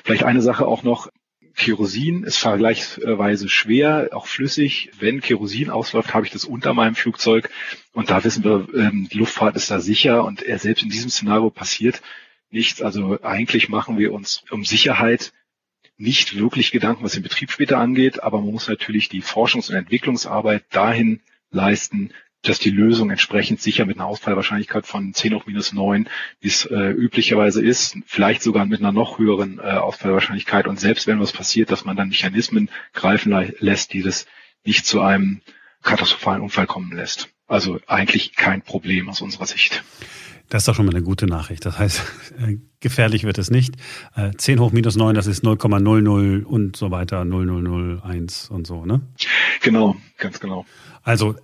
Vielleicht 0.04 0.24
eine 0.24 0.40
Sache 0.40 0.66
auch 0.66 0.82
noch. 0.82 1.08
Kerosin 1.54 2.24
ist 2.24 2.36
vergleichsweise 2.36 3.48
schwer, 3.48 4.10
auch 4.12 4.26
flüssig. 4.26 4.90
Wenn 4.98 5.20
Kerosin 5.20 5.70
ausläuft, 5.70 6.12
habe 6.12 6.26
ich 6.26 6.32
das 6.32 6.44
unter 6.44 6.74
meinem 6.74 6.94
Flugzeug. 6.94 7.50
Und 7.92 8.10
da 8.10 8.24
wissen 8.24 8.44
wir, 8.44 8.68
ähm, 8.74 9.08
die 9.10 9.18
Luftfahrt 9.18 9.56
ist 9.56 9.70
da 9.70 9.80
sicher 9.80 10.24
und 10.24 10.40
selbst 10.40 10.82
in 10.82 10.90
diesem 10.90 11.10
Szenario 11.10 11.50
passiert 11.50 12.02
nichts. 12.50 12.82
Also 12.82 13.22
eigentlich 13.22 13.68
machen 13.68 13.98
wir 13.98 14.12
uns 14.12 14.44
um 14.50 14.64
Sicherheit 14.64 15.32
nicht 15.98 16.36
wirklich 16.36 16.72
Gedanken, 16.72 17.04
was 17.04 17.12
den 17.12 17.22
Betrieb 17.22 17.50
später 17.50 17.78
angeht, 17.78 18.22
aber 18.22 18.40
man 18.40 18.52
muss 18.52 18.68
natürlich 18.68 19.08
die 19.08 19.22
Forschungs- 19.22 19.70
und 19.70 19.76
Entwicklungsarbeit 19.76 20.64
dahin 20.70 21.20
leisten, 21.50 22.10
dass 22.42 22.58
die 22.58 22.70
Lösung 22.70 23.10
entsprechend 23.10 23.60
sicher 23.60 23.86
mit 23.86 23.96
einer 23.96 24.06
Ausfallwahrscheinlichkeit 24.06 24.86
von 24.86 25.12
10 25.14 25.34
hoch 25.34 25.46
minus 25.46 25.72
9, 25.72 26.08
wie 26.40 26.48
es 26.48 26.64
äh, 26.66 26.90
üblicherweise 26.90 27.64
ist, 27.64 27.96
vielleicht 28.06 28.42
sogar 28.42 28.66
mit 28.66 28.80
einer 28.80 28.92
noch 28.92 29.18
höheren 29.18 29.58
äh, 29.58 29.62
Ausfallwahrscheinlichkeit 29.62 30.66
und 30.66 30.78
selbst 30.78 31.06
wenn 31.06 31.18
was 31.18 31.32
passiert, 31.32 31.70
dass 31.70 31.84
man 31.84 31.96
dann 31.96 32.08
Mechanismen 32.08 32.70
greifen 32.92 33.32
lässt, 33.58 33.92
die 33.92 34.02
das 34.02 34.26
nicht 34.64 34.86
zu 34.86 35.00
einem 35.00 35.40
katastrophalen 35.82 36.42
Unfall 36.42 36.66
kommen 36.66 36.94
lässt. 36.94 37.30
Also 37.46 37.80
eigentlich 37.86 38.34
kein 38.34 38.62
Problem 38.62 39.08
aus 39.08 39.20
unserer 39.20 39.46
Sicht. 39.46 39.84
Das 40.48 40.62
ist 40.62 40.68
doch 40.68 40.74
schon 40.74 40.86
mal 40.86 40.94
eine 40.94 41.02
gute 41.02 41.26
Nachricht. 41.26 41.66
Das 41.66 41.78
heißt, 41.78 42.02
äh, 42.46 42.58
gefährlich 42.80 43.24
wird 43.24 43.38
es 43.38 43.50
nicht. 43.50 43.74
10 44.36 44.58
äh, 44.58 44.60
hoch 44.60 44.72
minus 44.72 44.96
9, 44.96 45.14
das 45.14 45.26
ist 45.26 45.44
0,00 45.44 46.44
und 46.44 46.76
so 46.76 46.90
weiter, 46.90 47.24
0001 47.24 48.50
und 48.50 48.66
so, 48.66 48.86
ne? 48.86 49.00
Genau, 49.62 49.96
ganz 50.18 50.40
genau. 50.40 50.64
Also 51.02 51.36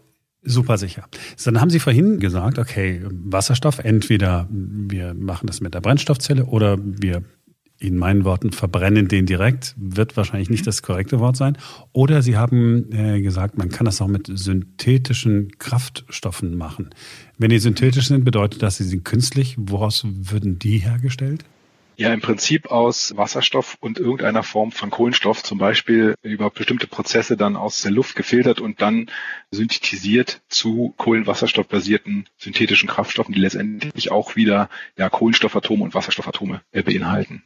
Super 0.45 0.77
sicher. 0.77 1.05
Dann 1.45 1.61
haben 1.61 1.71
Sie 1.71 1.79
vorhin 1.79 2.19
gesagt, 2.19 2.59
okay, 2.59 3.01
Wasserstoff, 3.05 3.79
entweder 3.79 4.49
wir 4.51 5.15
machen 5.15 5.47
das 5.47 5.61
mit 5.61 5.73
der 5.73 5.81
Brennstoffzelle 5.81 6.47
oder 6.47 6.79
wir 6.81 7.23
in 7.83 7.97
meinen 7.97 8.25
Worten 8.25 8.53
verbrennen 8.53 9.09
den 9.09 9.27
direkt, 9.27 9.75
wird 9.77 10.17
wahrscheinlich 10.17 10.51
nicht 10.51 10.67
das 10.67 10.83
korrekte 10.83 11.19
Wort 11.19 11.37
sein. 11.37 11.59
Oder 11.93 12.23
Sie 12.23 12.37
haben 12.37 12.93
äh, 12.93 13.21
gesagt, 13.21 13.59
man 13.59 13.71
kann 13.71 13.87
das 13.87 14.01
auch 14.01 14.07
mit 14.07 14.29
synthetischen 14.33 15.59
Kraftstoffen 15.59 16.57
machen. 16.57 16.91
Wenn 17.39 17.51
die 17.51 17.59
synthetisch 17.59 18.09
sind, 18.09 18.25
bedeutet 18.25 18.63
das, 18.63 18.77
sie 18.77 18.85
sind 18.85 19.05
künstlich. 19.05 19.57
Woraus 19.59 20.07
würden 20.07 20.59
die 20.59 20.79
hergestellt? 20.79 21.45
Ja, 21.97 22.13
im 22.13 22.21
Prinzip 22.21 22.71
aus 22.71 23.17
Wasserstoff 23.17 23.77
und 23.81 23.99
irgendeiner 23.99 24.43
Form 24.43 24.73
von 24.73 24.91
Kohlenstoff, 24.91 25.43
zum 25.43 25.59
Beispiel 25.59 26.15
über 26.23 26.51
bestimmte 26.51 26.87
Prozesse 26.87 27.37
dann 27.37 27.55
aus 27.55 27.83
der 27.83 27.91
Luft 27.91 28.17
gefiltert 28.17 28.61
und 28.61 28.81
dann 28.81 29.11
synthetisiert 29.51 30.41
zu 30.49 30.95
kohlenwasserstoffbasierten 30.97 32.29
synthetischen 32.39 32.89
Kraftstoffen, 32.89 33.35
die 33.35 33.41
letztendlich 33.41 34.11
auch 34.11 34.37
wieder 34.37 34.71
ja, 34.97 35.11
Kohlenstoffatome 35.11 35.85
und 35.85 35.95
Wasserstoffatome 35.95 36.63
äh, 36.73 36.83
beinhalten. 36.83 37.45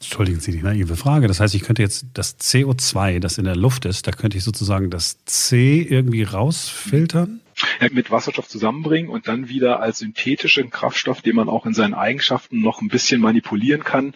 Entschuldigen 0.00 0.40
Sie 0.40 0.52
die 0.52 0.62
naive 0.62 0.96
Frage. 0.96 1.28
Das 1.28 1.40
heißt, 1.40 1.54
ich 1.54 1.62
könnte 1.62 1.82
jetzt 1.82 2.06
das 2.14 2.38
CO2, 2.38 3.18
das 3.20 3.38
in 3.38 3.44
der 3.44 3.56
Luft 3.56 3.84
ist, 3.84 4.06
da 4.06 4.12
könnte 4.12 4.36
ich 4.36 4.44
sozusagen 4.44 4.90
das 4.90 5.24
C 5.24 5.82
irgendwie 5.82 6.22
rausfiltern? 6.22 7.40
Ja, 7.80 7.88
mit 7.90 8.10
Wasserstoff 8.10 8.48
zusammenbringen 8.48 9.10
und 9.10 9.28
dann 9.28 9.48
wieder 9.48 9.80
als 9.80 9.98
synthetischen 9.98 10.70
Kraftstoff, 10.70 11.22
den 11.22 11.36
man 11.36 11.48
auch 11.48 11.64
in 11.64 11.72
seinen 11.72 11.94
Eigenschaften 11.94 12.60
noch 12.60 12.82
ein 12.82 12.88
bisschen 12.88 13.20
manipulieren 13.20 13.82
kann, 13.82 14.14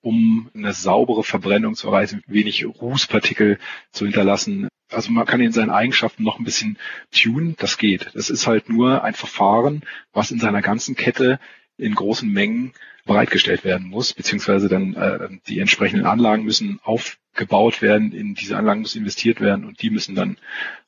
um 0.00 0.50
eine 0.54 0.72
saubere 0.72 1.22
Verbrennung 1.22 1.76
zu 1.76 1.88
erreichen, 1.88 2.22
wenig 2.26 2.66
Rußpartikel 2.66 3.58
zu 3.92 4.04
hinterlassen. 4.04 4.68
Also 4.90 5.12
man 5.12 5.26
kann 5.26 5.40
in 5.40 5.52
seinen 5.52 5.70
Eigenschaften 5.70 6.24
noch 6.24 6.40
ein 6.40 6.44
bisschen 6.44 6.76
tunen, 7.12 7.54
das 7.58 7.78
geht. 7.78 8.10
Das 8.14 8.28
ist 8.28 8.48
halt 8.48 8.68
nur 8.68 9.04
ein 9.04 9.14
Verfahren, 9.14 9.82
was 10.12 10.32
in 10.32 10.40
seiner 10.40 10.60
ganzen 10.60 10.96
Kette 10.96 11.38
in 11.78 11.94
großen 11.94 12.28
Mengen 12.28 12.72
bereitgestellt 13.04 13.64
werden 13.64 13.88
muss, 13.88 14.12
beziehungsweise 14.12 14.68
dann 14.68 14.94
äh, 14.94 15.28
die 15.46 15.58
entsprechenden 15.58 16.06
Anlagen 16.06 16.44
müssen 16.44 16.78
aufgebaut 16.82 17.82
werden, 17.82 18.12
in 18.12 18.34
diese 18.34 18.56
Anlagen 18.56 18.82
muss 18.82 18.94
investiert 18.94 19.40
werden 19.40 19.64
und 19.64 19.82
die 19.82 19.90
müssen 19.90 20.14
dann 20.14 20.36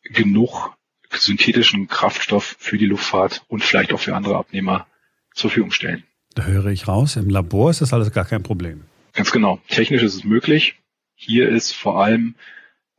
genug 0.03 0.77
synthetischen 1.11 1.89
Kraftstoff 1.89 2.57
für 2.59 2.79
die 2.79 2.87
Luftfahrt 2.87 3.45
und 3.49 3.63
vielleicht 3.63 3.93
auch 3.93 4.01
für 4.01 4.15
andere 4.17 4.37
Abnehmer 4.37 4.87
zur 5.33 5.51
Verfügung 5.51 5.71
stellen. 5.71 6.05
Da 6.35 6.45
höre 6.45 6.67
ich 6.67 6.89
raus, 6.89 7.17
im 7.17 7.31
Labor 7.31 7.71
ist 7.71 7.81
das 7.81 7.93
alles 7.93 8.13
gar 8.13 8.25
kein 8.25 8.43
Problem. 8.43 8.83
Ganz 9.13 9.31
genau. 9.31 9.61
Technisch 9.69 10.03
ist 10.03 10.15
es 10.15 10.25
möglich. 10.25 10.81
Hier 11.15 11.49
ist 11.49 11.73
vor 11.73 12.03
allem 12.03 12.35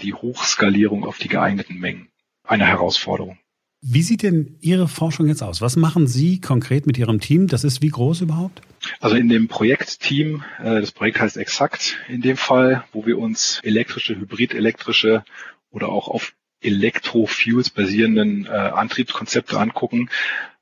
die 0.02 0.14
Hochskalierung 0.14 1.06
auf 1.06 1.18
die 1.18 1.28
geeigneten 1.28 1.78
Mengen 1.80 2.08
eine 2.44 2.66
Herausforderung. 2.66 3.38
Wie 3.88 4.02
sieht 4.02 4.24
denn 4.24 4.58
Ihre 4.62 4.88
Forschung 4.88 5.28
jetzt 5.28 5.44
aus? 5.44 5.62
Was 5.62 5.76
machen 5.76 6.08
Sie 6.08 6.42
konkret 6.42 6.88
mit 6.88 6.98
Ihrem 6.98 7.20
Team? 7.20 7.46
Das 7.46 7.64
ist 7.64 7.84
wie 7.84 7.90
groß 7.90 8.22
überhaupt? 8.22 8.64
Also 9.00 9.16
in 9.16 9.30
dem 9.30 9.48
Projektteam, 9.48 10.44
äh, 10.58 10.82
das 10.82 10.92
Projekt 10.92 11.20
heißt 11.20 11.38
Exakt 11.38 12.00
in 12.08 12.22
dem 12.22 12.36
Fall, 12.36 12.84
wo 12.94 13.06
wir 13.06 13.20
uns 13.20 13.60
elektrische, 13.62 14.16
hybrid-elektrische 14.16 15.24
oder 15.70 15.90
auch 15.90 16.08
auf 16.08 16.34
Elektrofuels 16.62 17.70
basierenden 17.70 18.48
äh, 18.48 18.50
Antriebskonzepte 18.50 19.60
angucken. 19.60 20.10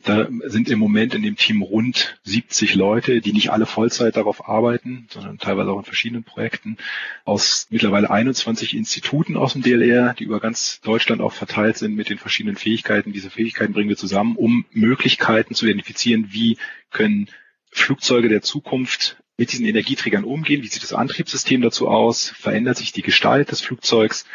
Da 0.03 0.27
sind 0.47 0.69
im 0.69 0.79
Moment 0.79 1.13
in 1.13 1.21
dem 1.21 1.37
Team 1.37 1.61
rund 1.61 2.19
70 2.23 2.75
Leute, 2.75 3.21
die 3.21 3.31
nicht 3.31 3.51
alle 3.51 3.65
Vollzeit 3.65 4.17
darauf 4.17 4.49
arbeiten, 4.49 5.07
sondern 5.09 5.37
teilweise 5.37 5.71
auch 5.71 5.79
in 5.79 5.85
verschiedenen 5.85 6.25
Projekten 6.25 6.75
aus 7.23 7.67
mittlerweile 7.69 8.09
21 8.09 8.75
Instituten 8.75 9.37
aus 9.37 9.53
dem 9.53 9.61
DLR, 9.61 10.13
die 10.13 10.25
über 10.25 10.41
ganz 10.41 10.81
Deutschland 10.81 11.21
auch 11.21 11.31
verteilt 11.31 11.77
sind 11.77 11.95
mit 11.95 12.09
den 12.09 12.17
verschiedenen 12.17 12.57
Fähigkeiten. 12.57 13.13
Diese 13.13 13.29
Fähigkeiten 13.29 13.71
bringen 13.71 13.87
wir 13.87 13.95
zusammen, 13.95 14.35
um 14.35 14.65
Möglichkeiten 14.71 15.55
zu 15.55 15.65
identifizieren, 15.65 16.27
wie 16.31 16.57
können 16.91 17.29
Flugzeuge 17.71 18.27
der 18.27 18.41
Zukunft 18.41 19.23
mit 19.37 19.53
diesen 19.53 19.65
Energieträgern 19.65 20.25
umgehen? 20.25 20.63
Wie 20.63 20.67
sieht 20.67 20.83
das 20.83 20.93
Antriebssystem 20.93 21.61
dazu 21.61 21.87
aus? 21.87 22.29
Verändert 22.29 22.75
sich 22.75 22.91
die 22.91 23.03
Gestalt 23.03 23.51
des 23.51 23.61
Flugzeugs? 23.61 24.25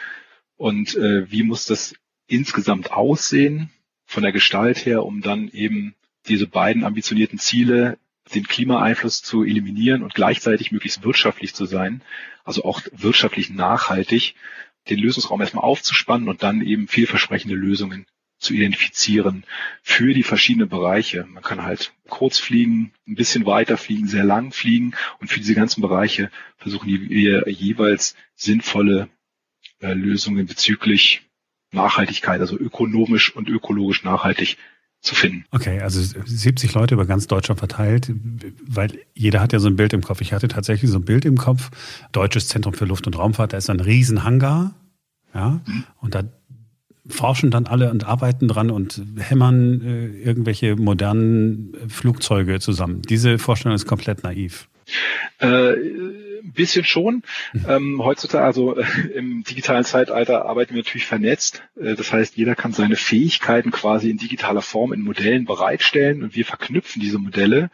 Und 0.57 0.97
äh, 0.97 1.31
wie 1.31 1.43
muss 1.43 1.67
das 1.67 1.95
insgesamt 2.27 2.91
aussehen 2.91 3.71
von 4.09 4.23
der 4.23 4.33
Gestalt 4.33 4.87
her, 4.87 5.05
um 5.05 5.21
dann 5.21 5.49
eben 5.51 5.95
diese 6.29 6.47
beiden 6.47 6.83
ambitionierten 6.83 7.39
Ziele, 7.39 7.99
den 8.35 8.47
Klimaeinfluss 8.47 9.23
zu 9.23 9.45
eliminieren 9.45 10.03
und 10.03 10.15
gleichzeitig 10.15 10.73
möglichst 10.73 11.05
wirtschaftlich 11.05 11.55
zu 11.55 11.67
sein, 11.67 12.03
also 12.43 12.65
auch 12.65 12.81
wirtschaftlich 12.91 13.51
nachhaltig, 13.51 14.35
den 14.89 14.99
Lösungsraum 14.99 15.43
erstmal 15.43 15.65
aufzuspannen 15.65 16.29
und 16.29 16.43
dann 16.43 16.63
eben 16.63 16.89
vielversprechende 16.89 17.55
Lösungen 17.55 18.07
zu 18.39 18.55
identifizieren 18.55 19.45
für 19.83 20.15
die 20.15 20.23
verschiedenen 20.23 20.71
Bereiche. 20.71 21.25
Man 21.25 21.43
kann 21.43 21.63
halt 21.63 21.93
kurz 22.09 22.39
fliegen, 22.39 22.93
ein 23.07 23.15
bisschen 23.15 23.45
weiter 23.45 23.77
fliegen, 23.77 24.09
sehr 24.09 24.25
lang 24.25 24.53
fliegen 24.53 24.95
und 25.21 25.29
für 25.29 25.41
diese 25.41 25.55
ganzen 25.55 25.83
Bereiche 25.83 26.31
versuchen 26.57 26.89
wir 26.89 27.45
jeweils 27.47 28.17
sinnvolle 28.37 29.11
äh, 29.81 29.93
Lösungen 29.93 30.47
bezüglich 30.47 31.28
Nachhaltigkeit, 31.73 32.41
also 32.41 32.59
ökonomisch 32.59 33.35
und 33.35 33.49
ökologisch 33.49 34.05
nachhaltig 34.05 34.57
zu 35.01 35.15
finden. 35.15 35.45
Okay, 35.53 35.81
also 35.81 36.01
70 36.01 36.75
Leute 36.75 36.95
über 36.95 37.07
ganz 37.07 37.27
Deutschland 37.27 37.59
verteilt, 37.59 38.11
weil 38.67 38.99
jeder 39.15 39.41
hat 39.41 39.53
ja 39.53 39.61
so 39.61 39.69
ein 39.69 39.77
Bild 39.77 39.93
im 39.93 40.03
Kopf. 40.03 40.21
Ich 40.21 40.33
hatte 40.33 40.49
tatsächlich 40.49 40.91
so 40.91 40.99
ein 40.99 41.05
Bild 41.05 41.25
im 41.25 41.37
Kopf. 41.37 41.71
Deutsches 42.13 42.49
Zentrum 42.49 42.75
für 42.75 42.85
Luft- 42.85 43.07
und 43.07 43.17
Raumfahrt, 43.17 43.53
da 43.53 43.57
ist 43.57 43.71
ein 43.71 43.81
Riesenhangar. 43.81 44.75
Ja, 45.35 45.61
mhm. 45.67 45.85
und 46.01 46.15
da 46.15 46.25
forschen 47.07 47.51
dann 47.51 47.67
alle 47.67 47.91
und 47.91 48.05
arbeiten 48.05 48.49
dran 48.49 48.71
und 48.71 49.03
hämmern 49.19 49.81
äh, 49.83 50.07
irgendwelche 50.07 50.77
modernen 50.77 51.75
Flugzeuge 51.89 52.61
zusammen. 52.61 53.03
Diese 53.03 53.39
Vorstellung 53.39 53.75
ist 53.75 53.87
komplett 53.87 54.23
naiv. 54.23 54.69
Äh, 55.39 55.75
bisschen 56.59 56.85
schon. 56.85 57.23
Mhm. 57.53 57.65
Ähm, 57.67 58.05
heutzutage, 58.05 58.45
also 58.45 58.77
äh, 58.77 58.85
im 59.15 59.45
digitalen 59.45 59.85
Zeitalter, 59.85 60.45
arbeiten 60.45 60.75
wir 60.75 60.83
natürlich 60.83 61.07
vernetzt. 61.07 61.63
Äh, 61.81 61.95
das 61.95 62.13
heißt, 62.13 62.37
jeder 62.37 62.55
kann 62.55 62.73
seine 62.73 62.97
Fähigkeiten 62.97 63.71
quasi 63.71 64.11
in 64.11 64.19
digitaler 64.19 64.63
Form 64.63 64.93
in 64.93 65.01
Modellen 65.01 65.47
bereitstellen 65.47 66.23
und 66.23 66.35
wir 66.35 66.45
verknüpfen 66.45 67.01
diese 67.01 67.19
Modelle, 67.19 67.71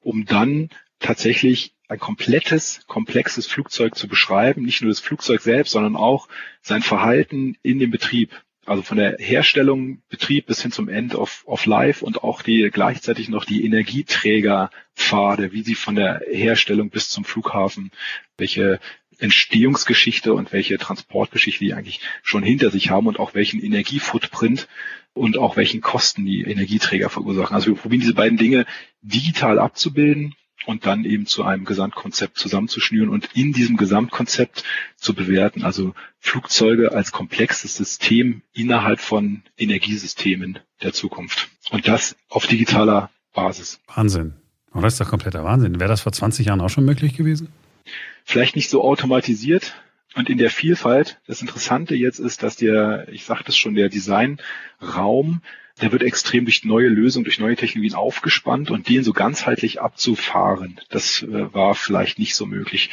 um 0.00 0.24
dann 0.24 0.70
tatsächlich 1.00 1.74
ein 1.88 1.98
komplettes, 1.98 2.82
komplexes 2.86 3.46
Flugzeug 3.46 3.94
zu 3.94 4.08
beschreiben. 4.08 4.62
Nicht 4.62 4.82
nur 4.82 4.90
das 4.90 5.00
Flugzeug 5.00 5.40
selbst, 5.40 5.72
sondern 5.72 5.96
auch 5.96 6.28
sein 6.60 6.82
Verhalten 6.82 7.56
in 7.62 7.78
dem 7.78 7.90
Betrieb. 7.90 8.32
Also 8.68 8.82
von 8.82 8.98
der 8.98 9.16
Herstellung, 9.18 10.02
Betrieb 10.08 10.46
bis 10.46 10.60
hin 10.60 10.72
zum 10.72 10.88
End 10.88 11.14
of, 11.14 11.42
of 11.46 11.64
Life 11.64 12.04
und 12.04 12.22
auch 12.22 12.42
die 12.42 12.68
gleichzeitig 12.70 13.28
noch 13.28 13.44
die 13.44 13.64
Energieträgerpfade, 13.64 15.52
wie 15.52 15.62
sie 15.62 15.74
von 15.74 15.94
der 15.94 16.20
Herstellung 16.30 16.90
bis 16.90 17.08
zum 17.08 17.24
Flughafen, 17.24 17.90
welche 18.36 18.78
Entstehungsgeschichte 19.18 20.34
und 20.34 20.52
welche 20.52 20.78
Transportgeschichte 20.78 21.64
die 21.64 21.74
eigentlich 21.74 22.00
schon 22.22 22.42
hinter 22.42 22.70
sich 22.70 22.90
haben 22.90 23.06
und 23.06 23.18
auch 23.18 23.34
welchen 23.34 23.60
Energiefootprint 23.60 24.68
und 25.14 25.38
auch 25.38 25.56
welchen 25.56 25.80
Kosten 25.80 26.24
die 26.24 26.42
Energieträger 26.42 27.08
verursachen. 27.08 27.54
Also 27.54 27.68
wir 27.68 27.74
probieren 27.74 28.00
diese 28.00 28.14
beiden 28.14 28.38
Dinge 28.38 28.66
digital 29.02 29.58
abzubilden 29.58 30.34
und 30.68 30.84
dann 30.84 31.06
eben 31.06 31.24
zu 31.24 31.44
einem 31.44 31.64
Gesamtkonzept 31.64 32.36
zusammenzuschnüren 32.36 33.08
und 33.08 33.30
in 33.32 33.54
diesem 33.54 33.78
Gesamtkonzept 33.78 34.64
zu 34.96 35.14
bewerten. 35.14 35.64
Also 35.64 35.94
Flugzeuge 36.18 36.92
als 36.92 37.10
komplexes 37.10 37.74
System 37.74 38.42
innerhalb 38.52 39.00
von 39.00 39.42
Energiesystemen 39.56 40.58
der 40.82 40.92
Zukunft. 40.92 41.48
Und 41.70 41.88
das 41.88 42.16
auf 42.28 42.46
digitaler 42.46 43.08
Basis. 43.32 43.80
Wahnsinn. 43.94 44.34
Und 44.70 44.82
das 44.82 44.92
ist 44.92 45.00
doch 45.00 45.08
kompletter 45.08 45.42
Wahnsinn. 45.42 45.80
Wäre 45.80 45.88
das 45.88 46.02
vor 46.02 46.12
20 46.12 46.44
Jahren 46.44 46.60
auch 46.60 46.68
schon 46.68 46.84
möglich 46.84 47.16
gewesen? 47.16 47.48
Vielleicht 48.24 48.54
nicht 48.54 48.68
so 48.68 48.84
automatisiert, 48.84 49.74
und 50.14 50.30
in 50.30 50.38
der 50.38 50.50
Vielfalt, 50.50 51.20
das 51.26 51.42
Interessante 51.42 51.94
jetzt 51.94 52.18
ist, 52.18 52.42
dass 52.42 52.56
der, 52.56 53.06
ich 53.08 53.24
sagte 53.24 53.50
es 53.50 53.56
schon, 53.56 53.74
der 53.74 53.88
Designraum 53.88 55.42
der 55.80 55.92
wird 55.92 56.02
extrem 56.02 56.44
durch 56.44 56.64
neue 56.64 56.88
Lösungen, 56.88 57.24
durch 57.24 57.38
neue 57.38 57.56
Technologien 57.56 57.94
aufgespannt 57.94 58.70
und 58.70 58.88
den 58.88 59.04
so 59.04 59.12
ganzheitlich 59.12 59.80
abzufahren, 59.80 60.80
das 60.90 61.22
äh, 61.22 61.52
war 61.54 61.74
vielleicht 61.74 62.18
nicht 62.18 62.34
so 62.34 62.46
möglich. 62.46 62.90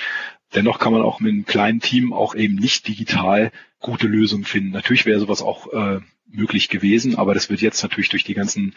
Dennoch 0.53 0.79
kann 0.79 0.93
man 0.93 1.01
auch 1.01 1.19
mit 1.19 1.33
einem 1.33 1.45
kleinen 1.45 1.79
Team 1.81 2.13
auch 2.13 2.35
eben 2.35 2.55
nicht 2.55 2.87
digital 2.87 3.51
gute 3.79 4.07
Lösungen 4.07 4.45
finden. 4.45 4.71
Natürlich 4.71 5.05
wäre 5.05 5.19
sowas 5.19 5.41
auch 5.41 5.71
äh, 5.73 5.99
möglich 6.27 6.69
gewesen, 6.69 7.15
aber 7.15 7.33
das 7.33 7.49
wird 7.49 7.61
jetzt 7.61 7.83
natürlich 7.83 8.09
durch 8.09 8.23
die 8.23 8.33
ganzen 8.33 8.73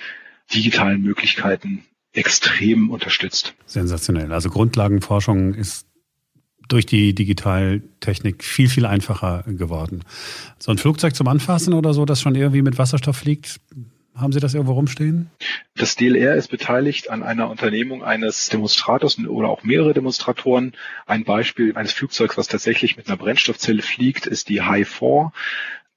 digitalen 0.52 1.02
Möglichkeiten 1.02 1.84
extrem 2.12 2.90
unterstützt. 2.90 3.54
Sensationell. 3.66 4.32
Also 4.32 4.48
Grundlagenforschung 4.48 5.54
ist 5.54 5.86
durch 6.68 6.84
die 6.84 7.14
Digitaltechnik 7.14 8.44
viel, 8.44 8.68
viel 8.68 8.86
einfacher 8.86 9.44
geworden. 9.46 10.04
So 10.58 10.70
ein 10.70 10.78
Flugzeug 10.78 11.14
zum 11.14 11.28
Anfassen 11.28 11.72
oder 11.72 11.94
so, 11.94 12.04
das 12.04 12.20
schon 12.20 12.34
irgendwie 12.34 12.62
mit 12.62 12.78
Wasserstoff 12.78 13.16
fliegt, 13.16 13.60
haben 14.18 14.32
Sie 14.32 14.40
das 14.40 14.54
irgendwo 14.54 14.74
rumstehen? 14.74 15.30
Das 15.74 15.96
DLR 15.96 16.34
ist 16.34 16.48
beteiligt 16.48 17.10
an 17.10 17.22
einer 17.22 17.48
Unternehmung 17.48 18.02
eines 18.02 18.48
Demonstrators 18.48 19.18
oder 19.18 19.48
auch 19.48 19.62
mehrere 19.62 19.94
Demonstratoren. 19.94 20.72
Ein 21.06 21.24
Beispiel 21.24 21.76
eines 21.76 21.92
Flugzeugs, 21.92 22.36
was 22.36 22.48
tatsächlich 22.48 22.96
mit 22.96 23.08
einer 23.08 23.16
Brennstoffzelle 23.16 23.82
fliegt, 23.82 24.26
ist 24.26 24.48
die 24.48 24.62
High 24.62 24.88
4. 24.88 25.32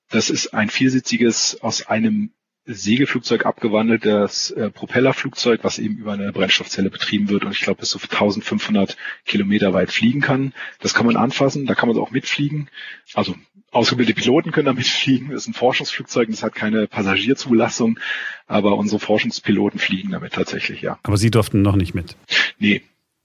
Das 0.10 0.30
ist 0.30 0.54
ein 0.54 0.70
viersitziges 0.70 1.62
aus 1.62 1.88
einem 1.88 2.32
Segelflugzeug 2.74 3.46
abgewandelt, 3.46 4.06
das 4.06 4.52
äh, 4.52 4.70
Propellerflugzeug, 4.70 5.64
was 5.64 5.80
eben 5.80 5.98
über 5.98 6.14
eine 6.14 6.32
Brennstoffzelle 6.32 6.90
betrieben 6.90 7.30
wird 7.30 7.46
und 7.46 7.52
ich 7.52 7.62
glaube 7.62 7.80
bis 7.80 7.90
zu 7.90 8.00
1500 8.00 8.98
Kilometer 9.26 9.74
weit 9.74 9.92
fliegen 9.92 10.22
kann. 10.22 10.54
Das 10.80 10.94
kann 10.94 11.06
man 11.06 11.16
anfassen, 11.16 11.66
da 11.66 11.76
kann 11.76 11.90
man 11.90 11.98
auch 11.98 12.12
mitfliegen. 12.12 12.70
Also 13.14 13.36
ausgebildete 13.72 14.20
Piloten 14.20 14.52
können 14.52 14.66
damit 14.66 14.88
fliegen. 14.88 15.30
Das 15.32 15.44
ist 15.44 15.48
ein 15.48 15.54
Forschungsflugzeug, 15.54 16.30
das 16.30 16.44
hat 16.44 16.56
keine 16.56 16.88
Passagierzulassung, 16.88 18.00
aber 18.48 18.78
unsere 18.78 19.00
Forschungspiloten 19.00 19.80
fliegen 19.80 20.12
damit 20.12 20.34
tatsächlich, 20.34 20.82
ja. 20.82 21.00
Aber 21.04 21.18
Sie 21.18 21.32
durften 21.32 21.62
noch 21.62 21.76
nicht 21.76 21.94
mit? 21.94 22.16
Nee, 22.60 22.84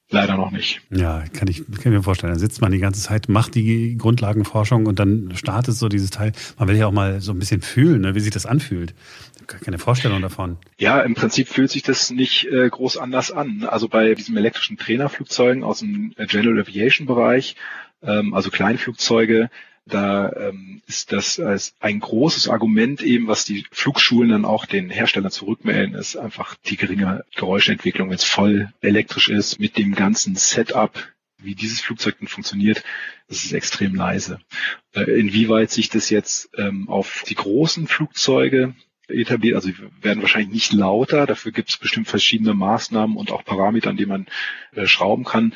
Leider 0.08 0.36
noch 0.36 0.52
nicht. 0.52 0.82
Ja, 0.90 1.25
kann 1.32 1.48
ich, 1.48 1.66
kann 1.66 1.78
ich 1.78 1.84
mir 1.86 2.02
vorstellen. 2.02 2.32
Da 2.32 2.38
sitzt 2.38 2.60
man 2.60 2.70
die 2.70 2.78
ganze 2.78 3.00
Zeit, 3.00 3.28
macht 3.28 3.56
die 3.56 3.96
Grundlagenforschung 3.96 4.86
und 4.86 5.00
dann 5.00 5.32
startet 5.34 5.75
so 5.75 5.88
dieses 5.88 6.10
Teil. 6.10 6.32
Man 6.58 6.68
will 6.68 6.76
ja 6.76 6.86
auch 6.86 6.92
mal 6.92 7.20
so 7.20 7.32
ein 7.32 7.38
bisschen 7.40 7.60
fühlen, 7.60 8.02
ne, 8.02 8.14
wie 8.14 8.20
sich 8.20 8.30
das 8.30 8.46
anfühlt. 8.46 8.94
Keine 9.46 9.78
Vorstellung 9.78 10.22
davon. 10.22 10.58
Ja, 10.78 11.00
im 11.00 11.14
Prinzip 11.14 11.48
fühlt 11.48 11.70
sich 11.70 11.82
das 11.82 12.10
nicht 12.10 12.46
äh, 12.46 12.68
groß 12.68 12.98
anders 12.98 13.32
an. 13.32 13.66
Also 13.68 13.88
bei 13.88 14.14
diesem 14.14 14.36
elektrischen 14.36 14.76
Trainerflugzeugen 14.76 15.64
aus 15.64 15.80
dem 15.80 16.14
General 16.16 16.60
Aviation 16.60 17.06
Bereich, 17.06 17.56
ähm, 18.02 18.34
also 18.34 18.50
Kleinflugzeuge, 18.50 19.50
da 19.87 20.33
ähm, 20.33 20.83
ist 20.88 21.12
das 21.12 21.38
als 21.38 21.75
ein 21.78 22.00
großes 22.00 22.49
Argument 22.49 23.00
eben, 23.02 23.28
was 23.28 23.45
die 23.45 23.64
Flugschulen 23.71 24.31
dann 24.31 24.45
auch 24.45 24.66
den 24.66 24.90
Herstellern 24.90 25.31
zurückmelden, 25.31 25.95
ist 25.95 26.16
einfach 26.16 26.57
die 26.66 26.76
geringe 26.76 27.25
Geräuschentwicklung, 27.37 28.09
wenn 28.09 28.16
es 28.16 28.25
voll 28.25 28.73
elektrisch 28.81 29.28
ist, 29.28 29.61
mit 29.61 29.78
dem 29.78 29.95
ganzen 29.95 30.35
Setup, 30.35 30.93
wie 31.38 31.55
dieses 31.55 31.81
Flugzeug 31.81 32.19
denn 32.19 32.26
funktioniert, 32.26 32.83
das 33.28 33.45
ist 33.45 33.52
extrem 33.52 33.95
leise. 33.95 34.40
Äh, 34.93 35.02
inwieweit 35.02 35.71
sich 35.71 35.88
das 35.88 36.11
jetzt 36.11 36.50
ähm, 36.57 36.88
auf 36.88 37.25
die 37.28 37.37
großen 37.37 37.87
Flugzeuge 37.87 38.75
etabliert, 39.07 39.55
also 39.55 39.71
werden 40.00 40.23
wahrscheinlich 40.23 40.52
nicht 40.52 40.73
lauter, 40.73 41.26
dafür 41.26 41.52
gibt 41.52 41.71
es 41.71 41.76
bestimmt 41.76 42.09
verschiedene 42.09 42.55
Maßnahmen 42.55 43.16
und 43.16 43.31
auch 43.31 43.45
Parameter, 43.45 43.90
an 43.90 43.97
denen 43.97 44.09
man 44.09 44.26
äh, 44.73 44.88
schrauben 44.88 45.23
kann 45.23 45.55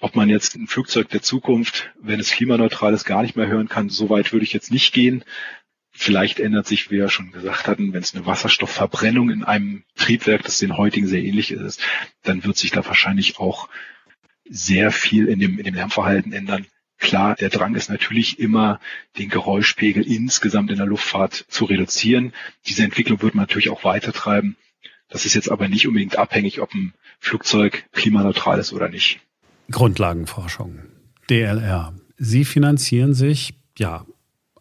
ob 0.00 0.14
man 0.14 0.28
jetzt 0.28 0.56
ein 0.56 0.66
Flugzeug 0.66 1.08
der 1.08 1.22
Zukunft, 1.22 1.90
wenn 2.00 2.20
es 2.20 2.30
klimaneutral 2.30 2.92
ist, 2.92 3.04
gar 3.04 3.22
nicht 3.22 3.36
mehr 3.36 3.46
hören 3.46 3.68
kann, 3.68 3.88
so 3.88 4.10
weit 4.10 4.32
würde 4.32 4.44
ich 4.44 4.52
jetzt 4.52 4.70
nicht 4.70 4.92
gehen. 4.92 5.24
Vielleicht 5.90 6.40
ändert 6.40 6.66
sich, 6.66 6.90
wie 6.90 6.96
wir 6.96 7.08
schon 7.08 7.32
gesagt 7.32 7.66
hatten, 7.66 7.94
wenn 7.94 8.02
es 8.02 8.14
eine 8.14 8.26
Wasserstoffverbrennung 8.26 9.30
in 9.30 9.44
einem 9.44 9.84
Triebwerk, 9.94 10.42
das 10.42 10.58
den 10.58 10.76
heutigen 10.76 11.06
sehr 11.06 11.22
ähnlich 11.22 11.50
ist, 11.50 11.80
dann 12.22 12.44
wird 12.44 12.58
sich 12.58 12.70
da 12.70 12.84
wahrscheinlich 12.84 13.38
auch 13.38 13.70
sehr 14.48 14.90
viel 14.92 15.28
in 15.28 15.38
dem, 15.38 15.58
in 15.58 15.64
dem 15.64 15.74
Lärmverhalten 15.74 16.32
ändern. 16.34 16.66
Klar, 16.98 17.34
der 17.34 17.48
Drang 17.48 17.74
ist 17.74 17.90
natürlich 17.90 18.38
immer, 18.38 18.80
den 19.18 19.28
Geräuschpegel 19.28 20.02
insgesamt 20.06 20.70
in 20.70 20.76
der 20.76 20.86
Luftfahrt 20.86 21.46
zu 21.48 21.64
reduzieren. 21.64 22.32
Diese 22.66 22.84
Entwicklung 22.84 23.22
wird 23.22 23.34
man 23.34 23.44
natürlich 23.44 23.70
auch 23.70 23.84
weitertreiben. 23.84 24.56
Das 25.08 25.24
ist 25.24 25.34
jetzt 25.34 25.50
aber 25.50 25.68
nicht 25.68 25.86
unbedingt 25.86 26.18
abhängig, 26.18 26.60
ob 26.60 26.74
ein 26.74 26.94
Flugzeug 27.20 27.84
klimaneutral 27.92 28.58
ist 28.58 28.72
oder 28.72 28.88
nicht. 28.88 29.20
Grundlagenforschung, 29.70 30.80
DLR. 31.28 31.94
Sie 32.16 32.44
finanzieren 32.44 33.14
sich 33.14 33.54
ja 33.78 34.06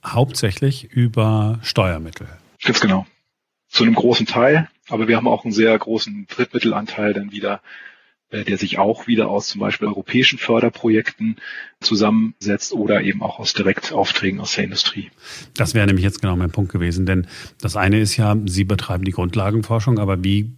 hauptsächlich 0.03 0.85
über 0.91 1.59
Steuermittel. 1.63 2.27
Ganz 2.63 2.79
genau. 2.79 3.05
Zu 3.69 3.83
einem 3.83 3.95
großen 3.95 4.25
Teil, 4.25 4.69
aber 4.89 5.07
wir 5.07 5.17
haben 5.17 5.27
auch 5.27 5.43
einen 5.43 5.53
sehr 5.53 5.77
großen 5.77 6.27
Drittmittelanteil 6.27 7.13
dann 7.13 7.31
wieder, 7.31 7.61
äh, 8.29 8.43
der 8.43 8.57
sich 8.57 8.77
auch 8.77 9.07
wieder 9.07 9.29
aus 9.29 9.47
zum 9.47 9.61
Beispiel 9.61 9.87
europäischen 9.87 10.39
Förderprojekten 10.39 11.37
zusammensetzt 11.81 12.73
oder 12.73 13.01
eben 13.01 13.21
auch 13.21 13.39
aus 13.39 13.53
Direktaufträgen 13.53 14.39
aus 14.39 14.55
der 14.55 14.63
Industrie. 14.63 15.11
Das 15.55 15.73
wäre 15.73 15.85
nämlich 15.87 16.03
jetzt 16.03 16.21
genau 16.21 16.35
mein 16.35 16.51
Punkt 16.51 16.71
gewesen, 16.71 17.05
denn 17.05 17.27
das 17.61 17.75
eine 17.75 17.99
ist 17.99 18.17
ja, 18.17 18.35
Sie 18.45 18.63
betreiben 18.63 19.03
die 19.03 19.11
Grundlagenforschung, 19.11 19.99
aber 19.99 20.23
wie 20.23 20.51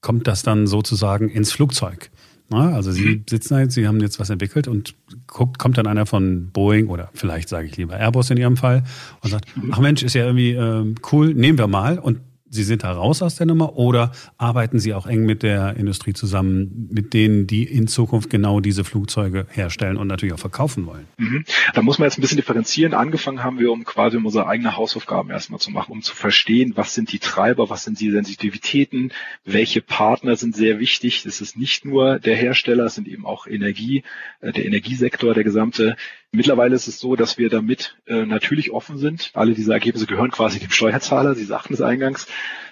kommt 0.00 0.26
das 0.26 0.42
dann 0.42 0.66
sozusagen 0.66 1.30
ins 1.30 1.52
Flugzeug? 1.52 2.10
Also 2.50 2.92
Sie 2.92 3.22
sitzen 3.28 3.54
da 3.54 3.60
jetzt, 3.60 3.74
Sie 3.74 3.86
haben 3.86 4.00
jetzt 4.00 4.20
was 4.20 4.30
entwickelt 4.30 4.68
und 4.68 4.94
guckt, 5.26 5.58
kommt 5.58 5.78
dann 5.78 5.86
einer 5.86 6.06
von 6.06 6.50
Boeing 6.52 6.88
oder 6.88 7.10
vielleicht 7.14 7.48
sage 7.48 7.66
ich 7.66 7.76
lieber 7.76 7.94
Airbus 7.94 8.30
in 8.30 8.36
Ihrem 8.36 8.56
Fall 8.56 8.84
und 9.22 9.30
sagt, 9.30 9.48
ach 9.70 9.80
Mensch, 9.80 10.02
ist 10.02 10.14
ja 10.14 10.24
irgendwie 10.24 10.52
äh, 10.52 10.94
cool, 11.12 11.34
nehmen 11.34 11.58
wir 11.58 11.66
mal. 11.66 11.98
Und 11.98 12.20
Sie 12.54 12.62
sind 12.62 12.84
da 12.84 12.92
raus 12.92 13.20
aus 13.20 13.34
der 13.34 13.46
Nummer 13.46 13.76
oder 13.76 14.12
arbeiten 14.38 14.78
Sie 14.78 14.94
auch 14.94 15.06
eng 15.06 15.24
mit 15.24 15.42
der 15.42 15.76
Industrie 15.76 16.12
zusammen, 16.12 16.88
mit 16.90 17.12
denen, 17.12 17.46
die 17.46 17.64
in 17.64 17.88
Zukunft 17.88 18.30
genau 18.30 18.60
diese 18.60 18.84
Flugzeuge 18.84 19.46
herstellen 19.50 19.96
und 19.96 20.06
natürlich 20.06 20.34
auch 20.34 20.38
verkaufen 20.38 20.86
wollen? 20.86 21.06
Mhm. 21.18 21.44
Da 21.74 21.82
muss 21.82 21.98
man 21.98 22.06
jetzt 22.06 22.18
ein 22.18 22.20
bisschen 22.20 22.36
differenzieren. 22.36 22.94
Angefangen 22.94 23.42
haben 23.42 23.58
wir, 23.58 23.72
um 23.72 23.84
quasi 23.84 24.16
unsere 24.16 24.46
eigene 24.46 24.76
Hausaufgaben 24.76 25.30
erstmal 25.30 25.60
zu 25.60 25.70
machen, 25.70 25.92
um 25.92 26.02
zu 26.02 26.14
verstehen, 26.14 26.72
was 26.76 26.94
sind 26.94 27.12
die 27.12 27.18
Treiber, 27.18 27.70
was 27.70 27.84
sind 27.84 28.00
die 28.00 28.10
Sensitivitäten, 28.10 29.12
welche 29.44 29.80
Partner 29.80 30.36
sind 30.36 30.54
sehr 30.54 30.78
wichtig. 30.78 31.26
Es 31.26 31.40
ist 31.40 31.56
nicht 31.56 31.84
nur 31.84 32.18
der 32.20 32.36
Hersteller, 32.36 32.84
es 32.84 32.94
sind 32.94 33.08
eben 33.08 33.26
auch 33.26 33.46
Energie, 33.46 34.04
äh, 34.40 34.52
der 34.52 34.64
Energiesektor, 34.64 35.34
der 35.34 35.44
gesamte 35.44 35.96
Mittlerweile 36.34 36.74
ist 36.74 36.88
es 36.88 36.98
so, 36.98 37.14
dass 37.14 37.38
wir 37.38 37.48
damit 37.48 37.96
äh, 38.06 38.26
natürlich 38.26 38.72
offen 38.72 38.98
sind. 38.98 39.30
Alle 39.34 39.54
diese 39.54 39.72
Ergebnisse 39.72 40.06
gehören 40.06 40.32
quasi 40.32 40.58
dem 40.58 40.70
Steuerzahler. 40.70 41.36
Sie 41.36 41.44
sagten 41.44 41.74
es 41.74 41.80
eingangs. 41.80 42.26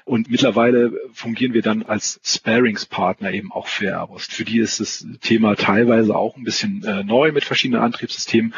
Und 0.05 0.29
mittlerweile 0.29 0.93
fungieren 1.13 1.55
wir 1.55 1.63
dann 1.63 1.85
als 1.85 2.21
Sparingspartner 2.25 3.33
eben 3.33 3.53
auch 3.53 3.69
für 3.69 3.93
Airbus. 3.93 4.27
Für 4.27 4.45
die 4.45 4.59
ist 4.59 4.81
das 4.81 5.07
Thema 5.21 5.55
teilweise 5.55 6.17
auch 6.17 6.37
ein 6.37 6.43
bisschen 6.43 6.83
äh, 6.83 7.05
neu 7.05 7.31
mit 7.31 7.45
verschiedenen 7.45 7.83
Antriebssystemen. 7.83 8.53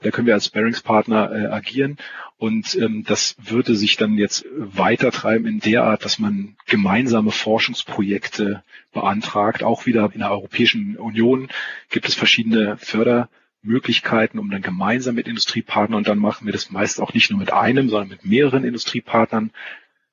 Da 0.00 0.10
können 0.10 0.26
wir 0.26 0.34
als 0.34 0.46
Sparingspartner 0.46 1.30
äh, 1.30 1.46
agieren. 1.48 1.98
Und 2.38 2.74
ähm, 2.76 3.04
das 3.06 3.36
würde 3.42 3.74
sich 3.74 3.98
dann 3.98 4.14
jetzt 4.14 4.46
weitertreiben 4.56 5.46
in 5.46 5.60
der 5.60 5.84
Art, 5.84 6.06
dass 6.06 6.18
man 6.18 6.56
gemeinsame 6.66 7.32
Forschungsprojekte 7.32 8.62
beantragt. 8.94 9.62
Auch 9.62 9.84
wieder 9.84 10.10
in 10.14 10.20
der 10.20 10.30
Europäischen 10.30 10.96
Union 10.96 11.48
gibt 11.90 12.08
es 12.08 12.14
verschiedene 12.14 12.78
Förder 12.78 13.28
Möglichkeiten, 13.62 14.38
um 14.38 14.50
dann 14.50 14.62
gemeinsam 14.62 15.14
mit 15.14 15.28
Industriepartnern, 15.28 15.98
und 15.98 16.08
dann 16.08 16.18
machen 16.18 16.46
wir 16.46 16.52
das 16.52 16.70
meist 16.70 17.00
auch 17.00 17.14
nicht 17.14 17.30
nur 17.30 17.38
mit 17.38 17.52
einem, 17.52 17.88
sondern 17.88 18.08
mit 18.08 18.24
mehreren 18.24 18.64
Industriepartnern, 18.64 19.50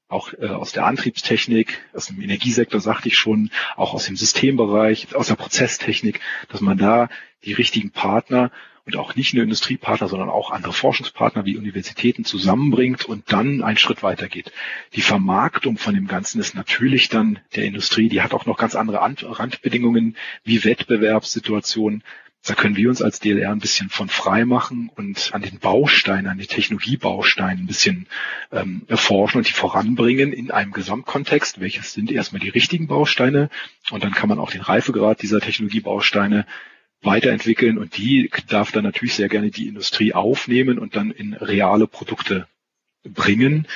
auch 0.08 0.34
äh, 0.34 0.48
aus 0.48 0.72
der 0.72 0.86
Antriebstechnik, 0.86 1.82
aus 1.94 2.08
dem 2.08 2.22
Energiesektor 2.22 2.80
sagte 2.80 3.08
ich 3.08 3.18
schon, 3.18 3.50
auch 3.76 3.94
aus 3.94 4.06
dem 4.06 4.16
Systembereich, 4.16 5.16
aus 5.16 5.28
der 5.28 5.36
Prozesstechnik, 5.36 6.20
dass 6.50 6.62
man 6.62 6.78
da 6.78 7.10
die 7.44 7.54
richtigen 7.54 7.92
Partner 7.92 8.52
und 8.86 8.98
auch 8.98 9.16
nicht 9.16 9.34
nur 9.34 9.44
Industriepartner, 9.44 10.08
sondern 10.08 10.30
auch 10.30 10.52
andere 10.52 10.74
Forschungspartner 10.74 11.44
wie 11.46 11.58
Universitäten 11.58 12.24
zusammenbringt 12.24 13.06
und 13.06 13.32
dann 13.32 13.64
einen 13.64 13.78
Schritt 13.78 14.04
weitergeht. 14.04 14.52
Die 14.94 15.02
Vermarktung 15.02 15.78
von 15.78 15.96
dem 15.96 16.08
Ganzen 16.08 16.40
ist 16.40 16.54
natürlich 16.54 17.10
dann 17.10 17.40
der 17.56 17.66
Industrie, 17.66 18.10
die 18.10 18.22
hat 18.22 18.34
auch 18.34 18.46
noch 18.46 18.58
ganz 18.58 18.76
andere 18.76 19.00
Randbedingungen 19.02 20.18
wie 20.44 20.64
Wettbewerbssituationen. 20.64 22.04
Da 22.46 22.54
können 22.54 22.76
wir 22.76 22.90
uns 22.90 23.02
als 23.02 23.20
DLR 23.20 23.52
ein 23.52 23.60
bisschen 23.60 23.90
von 23.90 24.08
frei 24.08 24.46
machen 24.46 24.92
und 24.96 25.32
an 25.34 25.42
den 25.42 25.58
Bausteinen, 25.58 26.28
an 26.28 26.38
den 26.38 26.48
Technologiebausteinen 26.48 27.64
ein 27.64 27.68
bisschen 27.68 28.08
ähm, 28.52 28.84
erforschen 28.88 29.40
und 29.40 29.48
die 29.48 29.54
voranbringen 29.54 30.32
in 30.32 30.52
einem 30.52 30.72
Gesamtkontext. 30.72 31.60
Welches 31.60 31.94
sind 31.94 32.12
erstmal 32.12 32.40
die 32.40 32.50
richtigen 32.50 32.88
Bausteine? 32.88 33.50
Und 33.90 34.04
dann 34.04 34.14
kann 34.14 34.30
man 34.30 34.40
auch 34.40 34.52
den 34.52 34.62
Reifegrad 34.62 35.24
dieser 35.24 35.42
Technologiebausteine 35.42 36.46
weiterentwickeln 37.02 37.78
und 37.78 37.98
die 37.98 38.30
darf 38.48 38.72
dann 38.72 38.84
natürlich 38.84 39.16
sehr 39.16 39.30
gerne 39.30 39.52
die 39.52 39.68
Industrie 39.68 40.14
aufnehmen 40.14 40.80
und 40.80 40.96
dann 40.96 41.12
in 41.12 41.34
reale 41.34 41.88
Produkte 41.88 42.48
bringen, 43.04 43.68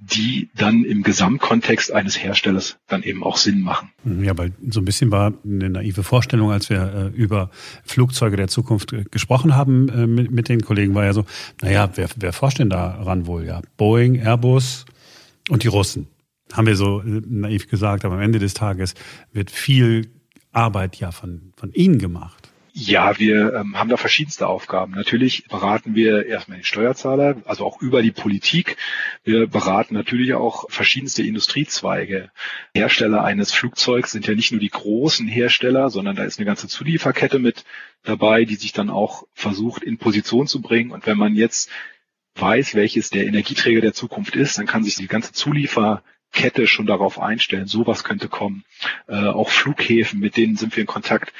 die 0.00 0.48
dann 0.54 0.84
im 0.84 1.02
Gesamtkontext 1.02 1.92
eines 1.92 2.20
Herstellers 2.22 2.78
dann 2.88 3.02
eben 3.02 3.22
auch 3.22 3.36
Sinn 3.36 3.60
machen. 3.60 3.90
Ja, 4.22 4.36
weil 4.36 4.52
so 4.68 4.80
ein 4.80 4.86
bisschen 4.86 5.10
war 5.10 5.34
eine 5.44 5.68
naive 5.68 6.02
Vorstellung, 6.02 6.50
als 6.50 6.70
wir 6.70 7.12
äh, 7.14 7.16
über 7.16 7.50
Flugzeuge 7.84 8.36
der 8.36 8.48
Zukunft 8.48 8.94
äh, 8.94 9.04
gesprochen 9.10 9.54
haben 9.54 9.88
äh, 9.90 10.06
mit, 10.06 10.48
den 10.48 10.62
Kollegen, 10.62 10.94
war 10.94 11.04
ja 11.04 11.12
so, 11.12 11.26
naja, 11.60 11.90
wer, 11.94 12.08
wer 12.16 12.32
forscht 12.32 12.58
denn 12.58 12.70
daran 12.70 13.26
wohl? 13.26 13.44
Ja, 13.44 13.60
Boeing, 13.76 14.16
Airbus 14.16 14.86
und 15.50 15.64
die 15.64 15.68
Russen. 15.68 16.08
Haben 16.52 16.66
wir 16.66 16.76
so 16.76 17.02
naiv 17.04 17.68
gesagt, 17.68 18.04
aber 18.04 18.14
am 18.14 18.22
Ende 18.22 18.38
des 18.38 18.54
Tages 18.54 18.94
wird 19.32 19.50
viel 19.50 20.10
Arbeit 20.50 20.96
ja 20.96 21.12
von, 21.12 21.52
von 21.56 21.72
Ihnen 21.72 21.98
gemacht. 21.98 22.49
Ja, 22.72 23.18
wir 23.18 23.54
ähm, 23.54 23.78
haben 23.78 23.88
da 23.88 23.96
verschiedenste 23.96 24.46
Aufgaben. 24.46 24.92
Natürlich 24.92 25.44
beraten 25.48 25.94
wir 25.94 26.26
erstmal 26.26 26.58
den 26.58 26.64
Steuerzahler, 26.64 27.36
also 27.44 27.64
auch 27.64 27.80
über 27.80 28.02
die 28.02 28.12
Politik. 28.12 28.76
Wir 29.24 29.46
beraten 29.48 29.94
natürlich 29.94 30.34
auch 30.34 30.70
verschiedenste 30.70 31.22
Industriezweige. 31.22 32.30
Hersteller 32.74 33.24
eines 33.24 33.52
Flugzeugs 33.52 34.12
sind 34.12 34.26
ja 34.26 34.34
nicht 34.34 34.52
nur 34.52 34.60
die 34.60 34.70
großen 34.70 35.26
Hersteller, 35.26 35.90
sondern 35.90 36.16
da 36.16 36.24
ist 36.24 36.38
eine 36.38 36.46
ganze 36.46 36.68
Zulieferkette 36.68 37.38
mit 37.38 37.64
dabei, 38.02 38.44
die 38.44 38.56
sich 38.56 38.72
dann 38.72 38.90
auch 38.90 39.24
versucht, 39.34 39.82
in 39.82 39.98
Position 39.98 40.46
zu 40.46 40.60
bringen. 40.60 40.92
Und 40.92 41.06
wenn 41.06 41.18
man 41.18 41.34
jetzt 41.34 41.70
weiß, 42.36 42.74
welches 42.74 43.10
der 43.10 43.26
Energieträger 43.26 43.80
der 43.80 43.94
Zukunft 43.94 44.36
ist, 44.36 44.58
dann 44.58 44.66
kann 44.66 44.84
sich 44.84 44.94
die 44.94 45.08
ganze 45.08 45.32
Zulieferkette 45.32 46.66
schon 46.66 46.86
darauf 46.86 47.20
einstellen, 47.20 47.66
sowas 47.66 48.04
könnte 48.04 48.28
kommen. 48.28 48.64
Äh, 49.08 49.26
auch 49.26 49.50
Flughäfen, 49.50 50.20
mit 50.20 50.36
denen 50.36 50.56
sind 50.56 50.76
wir 50.76 50.82
in 50.82 50.86
Kontakt 50.86 51.32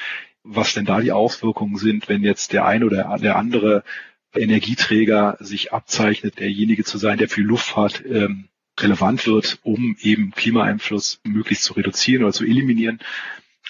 was 0.43 0.73
denn 0.73 0.85
da 0.85 1.01
die 1.01 1.11
Auswirkungen 1.11 1.77
sind, 1.77 2.09
wenn 2.09 2.23
jetzt 2.23 2.53
der 2.53 2.65
ein 2.65 2.83
oder 2.83 3.17
der 3.21 3.35
andere 3.35 3.83
Energieträger 4.33 5.37
sich 5.39 5.73
abzeichnet, 5.73 6.39
derjenige 6.39 6.83
zu 6.83 6.97
sein, 6.97 7.17
der 7.17 7.29
für 7.29 7.41
Luftfahrt 7.41 8.03
ähm, 8.05 8.47
relevant 8.79 9.27
wird, 9.27 9.59
um 9.63 9.97
eben 10.01 10.31
Klimaeinfluss 10.31 11.19
möglichst 11.23 11.65
zu 11.65 11.73
reduzieren 11.73 12.23
oder 12.23 12.33
zu 12.33 12.45
eliminieren. 12.45 12.99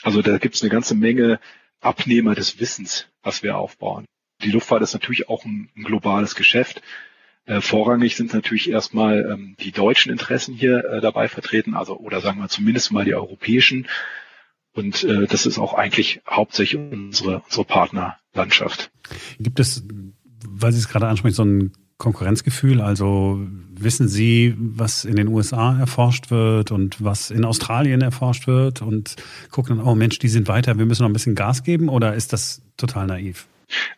Also 0.04 0.22
da 0.22 0.38
gibt 0.38 0.56
es 0.56 0.62
eine 0.62 0.70
ganze 0.70 0.96
Menge 0.96 1.40
Abnehmer 1.80 2.36
des 2.36 2.60
Wissens, 2.60 3.08
was 3.24 3.44
wir 3.44 3.58
aufbauen. 3.58 4.06
Die 4.44 4.52
Luftfahrt 4.52 4.82
ist 4.82 4.94
natürlich 4.94 5.30
auch 5.30 5.46
ein, 5.46 5.70
ein 5.76 5.84
globales 5.84 6.36
Geschäft. 6.36 6.82
Äh, 7.46 7.62
vorrangig 7.62 8.16
sind 8.16 8.34
natürlich 8.34 8.70
erstmal 8.70 9.32
ähm, 9.32 9.56
die 9.60 9.72
deutschen 9.72 10.12
Interessen 10.12 10.54
hier 10.54 10.84
äh, 10.86 11.02
dabei 11.02 11.28
vertreten, 11.28 11.74
also 11.74 11.98
oder 11.98 12.22
sagen 12.22 12.40
wir 12.40 12.50
zumindest 12.50 12.92
mal 12.92 13.06
die 13.06 13.16
europäischen. 13.16 13.88
Und 14.74 15.04
äh, 15.04 15.28
das 15.28 15.46
ist 15.46 15.60
auch 15.60 15.74
eigentlich 15.74 16.22
hauptsächlich 16.30 16.80
unsere, 16.80 17.42
unsere 17.46 17.66
Partnerlandschaft. 17.66 18.92
Gibt 19.40 19.60
es, 19.60 19.84
weil 20.48 20.72
Sie 20.72 20.80
es 20.80 20.88
gerade 20.88 21.08
ansprechen, 21.08 21.36
so 21.36 21.44
ein 21.44 21.72
Konkurrenzgefühl? 21.98 22.82
Also 22.82 23.46
wissen 23.74 24.08
Sie, 24.08 24.56
was 24.58 25.04
in 25.04 25.16
den 25.16 25.28
USA 25.28 25.78
erforscht 25.78 26.32
wird 26.32 26.72
und 26.72 27.04
was 27.04 27.32
in 27.32 27.44
Australien 27.44 28.02
erforscht 28.02 28.48
wird 28.48 28.82
und 28.82 29.16
gucken 29.50 29.78
dann, 29.78 29.86
oh 29.86 29.96
Mensch, 29.96 30.20
die 30.20 30.30
sind 30.30 30.48
weiter, 30.48 30.78
wir 30.78 30.86
müssen 30.86 31.04
noch 31.04 31.10
ein 31.10 31.14
bisschen 31.14 31.36
Gas 31.36 31.64
geben 31.64 31.90
oder 31.90 32.14
ist 32.14 32.32
das 32.32 32.62
total 32.78 33.08
naiv? 33.08 33.48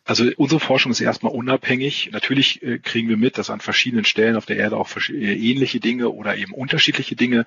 Also 0.04 0.26
unsere 0.38 0.60
Forschung 0.60 0.92
ist 0.92 1.02
erstmal 1.02 1.34
unabhängig. 1.34 2.10
Natürlich 2.12 2.62
äh, 2.64 2.80
kriegen 2.80 3.10
wir 3.10 3.18
mit, 3.18 3.38
dass 3.38 3.50
an 3.50 3.60
verschiedenen 3.60 4.06
Stellen 4.06 4.36
auf 4.36 4.46
der 4.46 4.58
Erde 4.58 4.78
auch 4.78 4.90
äh, 5.10 5.34
ähnliche 5.34 5.80
Dinge 5.80 6.10
oder 6.10 6.38
eben 6.38 6.54
unterschiedliche 6.54 7.16
Dinge 7.16 7.46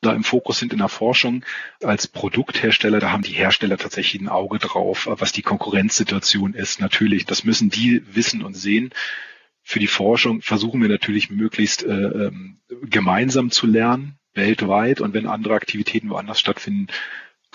da 0.00 0.12
im 0.12 0.24
Fokus 0.24 0.58
sind 0.58 0.72
in 0.72 0.78
der 0.78 0.88
Forschung. 0.88 1.44
Als 1.82 2.06
Produkthersteller, 2.06 3.00
da 3.00 3.10
haben 3.10 3.22
die 3.22 3.32
Hersteller 3.32 3.76
tatsächlich 3.78 4.22
ein 4.22 4.28
Auge 4.28 4.58
drauf, 4.58 5.08
was 5.10 5.32
die 5.32 5.42
Konkurrenzsituation 5.42 6.54
ist. 6.54 6.80
Natürlich, 6.80 7.26
das 7.26 7.44
müssen 7.44 7.70
die 7.70 8.02
wissen 8.14 8.42
und 8.42 8.54
sehen 8.54 8.92
für 9.68 9.80
die 9.80 9.86
Forschung 9.86 10.40
versuchen 10.40 10.80
wir 10.80 10.88
natürlich 10.88 11.28
möglichst 11.28 11.82
äh, 11.82 11.92
ähm, 11.92 12.56
gemeinsam 12.84 13.50
zu 13.50 13.66
lernen, 13.66 14.18
weltweit. 14.32 15.02
Und 15.02 15.12
wenn 15.12 15.26
andere 15.26 15.52
Aktivitäten 15.52 16.08
woanders 16.08 16.40
stattfinden, 16.40 16.86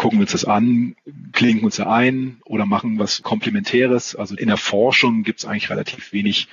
gucken 0.03 0.19
wir 0.19 0.23
uns 0.23 0.33
das 0.33 0.43
an, 0.43 0.97
klinken 1.31 1.63
uns 1.63 1.77
da 1.77 1.89
ein 1.89 2.35
oder 2.43 2.65
machen 2.65 2.99
was 2.99 3.21
Komplementäres. 3.21 4.17
Also 4.17 4.35
in 4.35 4.49
der 4.49 4.57
Forschung 4.57 5.23
gibt 5.23 5.39
es 5.39 5.45
eigentlich 5.45 5.69
relativ 5.69 6.11
wenig 6.11 6.49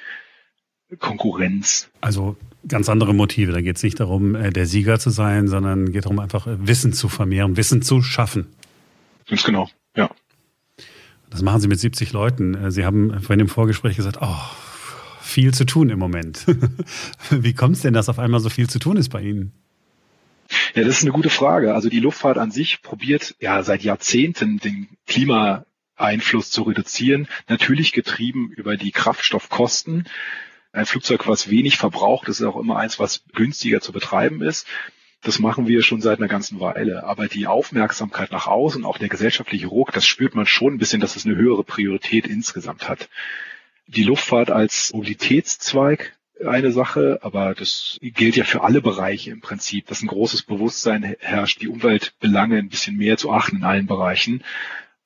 Konkurrenz. 1.00 1.90
Also 2.00 2.36
ganz 2.68 2.88
andere 2.88 3.12
Motive. 3.12 3.50
Da 3.50 3.60
geht 3.60 3.76
es 3.76 3.82
nicht 3.82 3.98
darum, 3.98 4.36
äh, 4.36 4.50
der 4.50 4.66
Sieger 4.66 5.00
zu 5.00 5.10
sein, 5.10 5.48
sondern 5.48 5.90
geht 5.90 6.04
darum, 6.04 6.20
einfach 6.20 6.46
äh, 6.46 6.64
Wissen 6.64 6.92
zu 6.92 7.08
vermehren, 7.08 7.56
Wissen 7.56 7.82
zu 7.82 8.02
schaffen. 8.02 8.46
Ganz 9.28 9.42
genau, 9.42 9.68
ja. 9.96 10.08
Das 11.28 11.42
machen 11.42 11.60
Sie 11.60 11.66
mit 11.66 11.80
70 11.80 12.12
Leuten. 12.12 12.54
Äh, 12.54 12.70
Sie 12.70 12.84
haben 12.84 13.20
vorhin 13.20 13.40
im 13.40 13.48
Vorgespräch 13.48 13.96
gesagt, 13.96 14.18
oh, 14.20 14.38
viel 15.22 15.52
zu 15.52 15.66
tun 15.66 15.90
im 15.90 15.98
Moment. 15.98 16.46
Wie 17.30 17.52
kommt 17.52 17.74
es 17.74 17.82
denn, 17.82 17.94
dass 17.94 18.08
auf 18.08 18.20
einmal 18.20 18.38
so 18.38 18.48
viel 18.48 18.70
zu 18.70 18.78
tun 18.78 18.96
ist 18.96 19.08
bei 19.08 19.22
Ihnen? 19.22 19.50
Ja, 20.74 20.84
das 20.84 20.98
ist 20.98 21.02
eine 21.02 21.12
gute 21.12 21.30
Frage. 21.30 21.74
Also 21.74 21.88
die 21.88 22.00
Luftfahrt 22.00 22.38
an 22.38 22.50
sich 22.50 22.82
probiert 22.82 23.34
ja 23.40 23.62
seit 23.62 23.82
Jahrzehnten 23.82 24.58
den 24.58 24.88
Klimaeinfluss 25.06 26.50
zu 26.50 26.62
reduzieren. 26.62 27.28
Natürlich 27.48 27.92
getrieben 27.92 28.50
über 28.50 28.76
die 28.76 28.92
Kraftstoffkosten. 28.92 30.08
Ein 30.72 30.86
Flugzeug, 30.86 31.26
was 31.26 31.50
wenig 31.50 31.76
verbraucht, 31.76 32.28
ist 32.28 32.42
auch 32.42 32.56
immer 32.56 32.78
eins, 32.78 32.98
was 32.98 33.24
günstiger 33.34 33.80
zu 33.80 33.92
betreiben 33.92 34.42
ist. 34.42 34.66
Das 35.22 35.38
machen 35.38 35.66
wir 35.66 35.82
schon 35.82 36.00
seit 36.00 36.18
einer 36.18 36.28
ganzen 36.28 36.60
Weile. 36.60 37.04
Aber 37.04 37.26
die 37.26 37.46
Aufmerksamkeit 37.46 38.30
nach 38.30 38.46
außen, 38.46 38.84
auch 38.84 38.98
der 38.98 39.08
gesellschaftliche 39.08 39.66
Ruck, 39.66 39.92
das 39.92 40.06
spürt 40.06 40.34
man 40.34 40.46
schon 40.46 40.74
ein 40.74 40.78
bisschen, 40.78 41.00
dass 41.00 41.16
es 41.16 41.26
eine 41.26 41.36
höhere 41.36 41.64
Priorität 41.64 42.26
insgesamt 42.26 42.88
hat 42.88 43.08
die 43.90 44.04
Luftfahrt 44.04 44.50
als 44.50 44.92
Mobilitätszweig 44.92 46.16
eine 46.46 46.72
Sache, 46.72 47.18
aber 47.22 47.54
das 47.54 47.98
gilt 48.00 48.36
ja 48.36 48.44
für 48.44 48.62
alle 48.62 48.80
Bereiche 48.80 49.30
im 49.30 49.40
Prinzip, 49.40 49.86
dass 49.86 50.02
ein 50.02 50.08
großes 50.08 50.42
Bewusstsein 50.42 51.16
herrscht, 51.18 51.60
die 51.60 51.68
Umweltbelange 51.68 52.58
ein 52.58 52.68
bisschen 52.68 52.96
mehr 52.96 53.16
zu 53.16 53.32
achten 53.32 53.56
in 53.56 53.64
allen 53.64 53.86
Bereichen. 53.86 54.42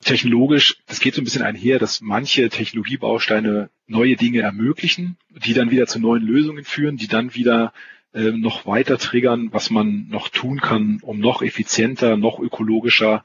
Technologisch, 0.03 0.77
das 0.87 0.99
geht 0.99 1.15
so 1.15 1.21
ein 1.21 1.23
bisschen 1.23 1.41
einher, 1.41 1.79
dass 1.79 2.01
manche 2.01 2.49
Technologiebausteine 2.49 3.69
neue 3.87 4.15
Dinge 4.15 4.41
ermöglichen, 4.41 5.17
die 5.29 5.53
dann 5.53 5.71
wieder 5.71 5.87
zu 5.87 5.99
neuen 5.99 6.23
Lösungen 6.23 6.63
führen, 6.63 6.97
die 6.97 7.07
dann 7.07 7.33
wieder 7.33 7.73
äh, 8.13 8.31
noch 8.31 8.65
weiter 8.65 8.97
triggern, 8.97 9.49
was 9.51 9.69
man 9.69 10.07
noch 10.09 10.29
tun 10.29 10.61
kann, 10.61 10.99
um 11.01 11.19
noch 11.19 11.41
effizienter, 11.41 12.17
noch 12.17 12.39
ökologischer 12.39 13.23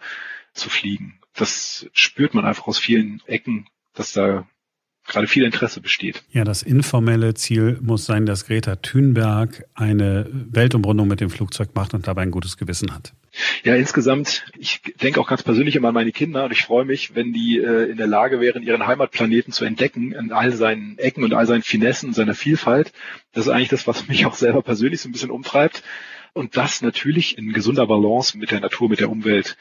zu 0.53 0.71
fliegen. 0.71 1.21
Das 1.35 1.89
spürt 1.93 2.35
man 2.35 2.45
einfach 2.45 2.67
aus 2.67 2.79
vielen 2.79 3.23
Ecken, 3.27 3.67
dass 3.95 4.13
da 4.13 4.49
gerade 5.11 5.27
viel 5.27 5.45
Interesse 5.45 5.81
besteht. 5.81 6.23
Ja, 6.33 6.45
das 6.45 6.63
informelle 6.63 7.35
Ziel 7.35 7.79
muss 7.83 8.07
sein, 8.07 8.25
dass 8.25 8.47
Greta 8.47 8.77
Thunberg 8.77 9.65
eine 9.75 10.27
Weltumrundung 10.31 11.09
mit 11.09 11.21
dem 11.21 11.29
Flugzeug 11.29 11.75
macht 11.75 11.93
und 11.93 12.07
dabei 12.07 12.23
ein 12.23 12.31
gutes 12.31 12.57
Gewissen 12.57 12.95
hat. 12.95 13.13
Ja, 13.63 13.77
insgesamt, 13.77 14.45
ich 14.59 14.81
denke 15.01 15.21
auch 15.21 15.29
ganz 15.29 15.43
persönlich 15.43 15.77
immer 15.77 15.89
an 15.89 15.95
meine 15.95 16.13
Kinder 16.13 16.45
und 16.45 16.53
ich 16.53 16.63
freue 16.63 16.85
mich, 16.85 17.15
wenn 17.15 17.33
die 17.33 17.59
äh, 17.59 17.91
in 17.91 17.97
der 17.97 18.07
Lage 18.07 18.41
wären, 18.41 18.63
ihren 18.63 18.87
Heimatplaneten 18.87 19.53
zu 19.53 19.65
entdecken 19.65 20.13
in 20.13 20.33
all 20.33 20.53
seinen 20.53 20.99
Ecken 20.99 21.23
und 21.23 21.35
all 21.35 21.47
seinen 21.47 21.63
Finessen 21.63 22.09
und 22.09 22.15
seiner 22.15 22.35
Vielfalt. 22.35 22.93
Das 23.33 23.47
ist 23.47 23.53
eigentlich 23.53 23.69
das, 23.69 23.87
was 23.87 24.09
mich 24.09 24.27
auch 24.27 24.35
selber 24.35 24.63
persönlich 24.63 25.01
so 25.01 25.09
ein 25.09 25.13
bisschen 25.13 25.31
umtreibt. 25.31 25.83
Und 26.33 26.57
das 26.57 26.83
natürlich 26.83 27.39
in 27.39 27.53
gesunder 27.53 27.87
Balance 27.87 28.39
mit 28.39 28.51
der 28.51 28.61
Natur, 28.61 28.89
mit 28.89 29.01
der 29.01 29.11
Umwelt, 29.11 29.57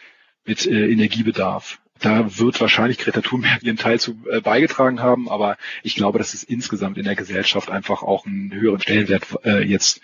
mit 0.46 0.66
äh, 0.66 0.92
Energiebedarf. 0.92 1.80
Da 2.00 2.40
wird 2.40 2.60
wahrscheinlich 2.62 2.98
Greta 2.98 3.22
Thunberg 3.22 3.62
ihren 3.64 3.78
Teil 3.78 4.00
zu 4.00 4.18
äh, 4.32 4.42
beigetragen 4.42 5.02
haben, 5.02 5.30
aber 5.30 5.58
ich 5.84 5.96
glaube, 5.96 6.18
dass 6.18 6.34
es 6.34 6.44
insgesamt 6.44 6.98
in 6.98 7.04
der 7.04 7.16
Gesellschaft 7.16 7.70
einfach 7.70 8.04
auch 8.04 8.26
einen 8.26 8.54
höheren 8.54 8.82
Stellenwert 8.82 9.26
äh, 9.44 9.64
jetzt 9.64 10.02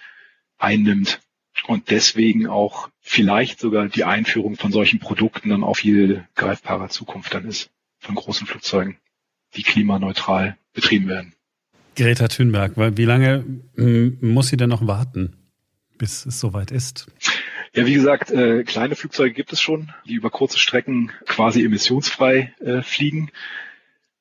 einnimmt 0.58 1.22
und 1.68 1.90
deswegen 1.90 2.48
auch 2.48 2.90
vielleicht 3.00 3.60
sogar 3.60 3.88
die 3.88 4.04
Einführung 4.04 4.58
von 4.58 4.72
solchen 4.72 5.00
Produkten 5.00 5.50
dann 5.50 5.64
auch 5.64 5.78
viel 5.78 6.28
greifbarer 6.36 6.90
Zukunft 6.90 7.34
dann 7.34 7.46
ist 7.46 7.70
von 8.00 8.16
großen 8.16 8.46
Flugzeugen, 8.46 8.98
die 9.56 9.64
klimaneutral 9.64 10.58
betrieben 10.74 11.08
werden. 11.08 11.34
Greta 11.96 12.28
Thunberg, 12.28 12.74
wie 12.76 13.06
lange 13.06 13.46
muss 13.76 14.50
sie 14.50 14.58
denn 14.58 14.70
noch 14.70 14.86
warten, 14.86 15.38
bis 15.98 16.26
es 16.26 16.40
soweit 16.42 16.72
ist? 16.72 17.08
Ja, 17.76 17.86
wie 17.86 17.94
gesagt, 17.94 18.32
äh, 18.32 18.64
kleine 18.64 18.96
Flugzeuge 18.96 19.34
gibt 19.34 19.52
es 19.52 19.60
schon, 19.60 19.92
die 20.06 20.14
über 20.14 20.30
kurze 20.30 20.58
Strecken 20.58 21.12
quasi 21.26 21.66
emissionsfrei 21.66 22.54
äh, 22.62 22.82
fliegen. 22.82 23.32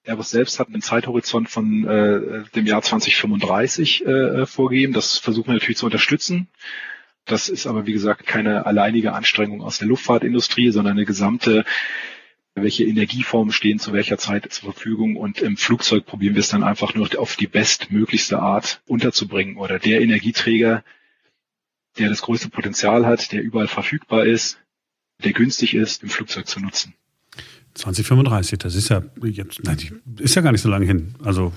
Airbus 0.05 0.31
selbst 0.31 0.59
hat 0.59 0.67
einen 0.67 0.83
Zeithorizont 0.83 1.49
von 1.49 1.87
äh, 1.87 2.43
dem 2.57 2.67
Jahr 2.67 2.83
2035 2.83 4.05
äh, 4.05 4.47
vorgegeben. 4.47 4.93
Das 4.93 5.19
versuchen 5.19 5.47
wir 5.47 5.55
natürlich 5.55 5.77
zu 5.77 5.87
unterstützen. 5.87 6.49
Das 7.27 7.49
ist 7.49 7.69
aber, 7.69 7.87
wie 7.87 7.93
gesagt, 7.93 8.27
keine 8.27 8.67
alleinige 8.67 9.13
Anstrengung 9.13 9.63
aus 9.63 9.79
der 9.79 9.87
Luftfahrtindustrie, 9.87 10.71
sondern 10.71 10.97
eine 10.97 11.07
gesamte, 11.07 11.65
welche 12.57 12.83
Energieformen 12.83 13.53
stehen 13.53 13.79
zu 13.79 13.93
welcher 13.93 14.19
Zeit 14.19 14.53
zur 14.53 14.73
Verfügung. 14.73 15.15
Und 15.15 15.41
im 15.41 15.57
Flugzeug 15.57 16.07
probieren 16.07 16.35
wir 16.35 16.41
es 16.41 16.49
dann 16.49 16.65
einfach 16.65 16.97
nur 16.97 17.09
auf 17.19 17.37
die 17.37 17.47
bestmöglichste 17.47 18.41
Art 18.41 18.83
unterzubringen 18.89 19.59
oder 19.59 19.79
der 19.79 20.01
Energieträger, 20.01 20.83
der 21.99 22.09
das 22.09 22.23
größte 22.23 22.49
Potenzial 22.49 23.07
hat, 23.07 23.33
der 23.33 23.43
überall 23.43 23.69
verfügbar 23.69 24.27
ist, 24.27 24.59
der 25.23 25.33
günstig 25.33 25.75
ist, 25.75 26.03
im 26.03 26.09
Flugzeug 26.09 26.47
zu 26.47 26.61
nutzen. 26.61 26.95
2035, 27.75 28.59
das 28.61 28.77
ist 28.77 28.89
ja 28.89 29.03
jetzt, 29.25 29.65
nein, 29.65 29.77
ist 30.21 30.37
ja 30.37 30.43
gar 30.43 30.53
nicht 30.53 30.61
so 30.61 30.69
lange 30.69 30.87
hin. 30.87 31.15
Also 31.25 31.53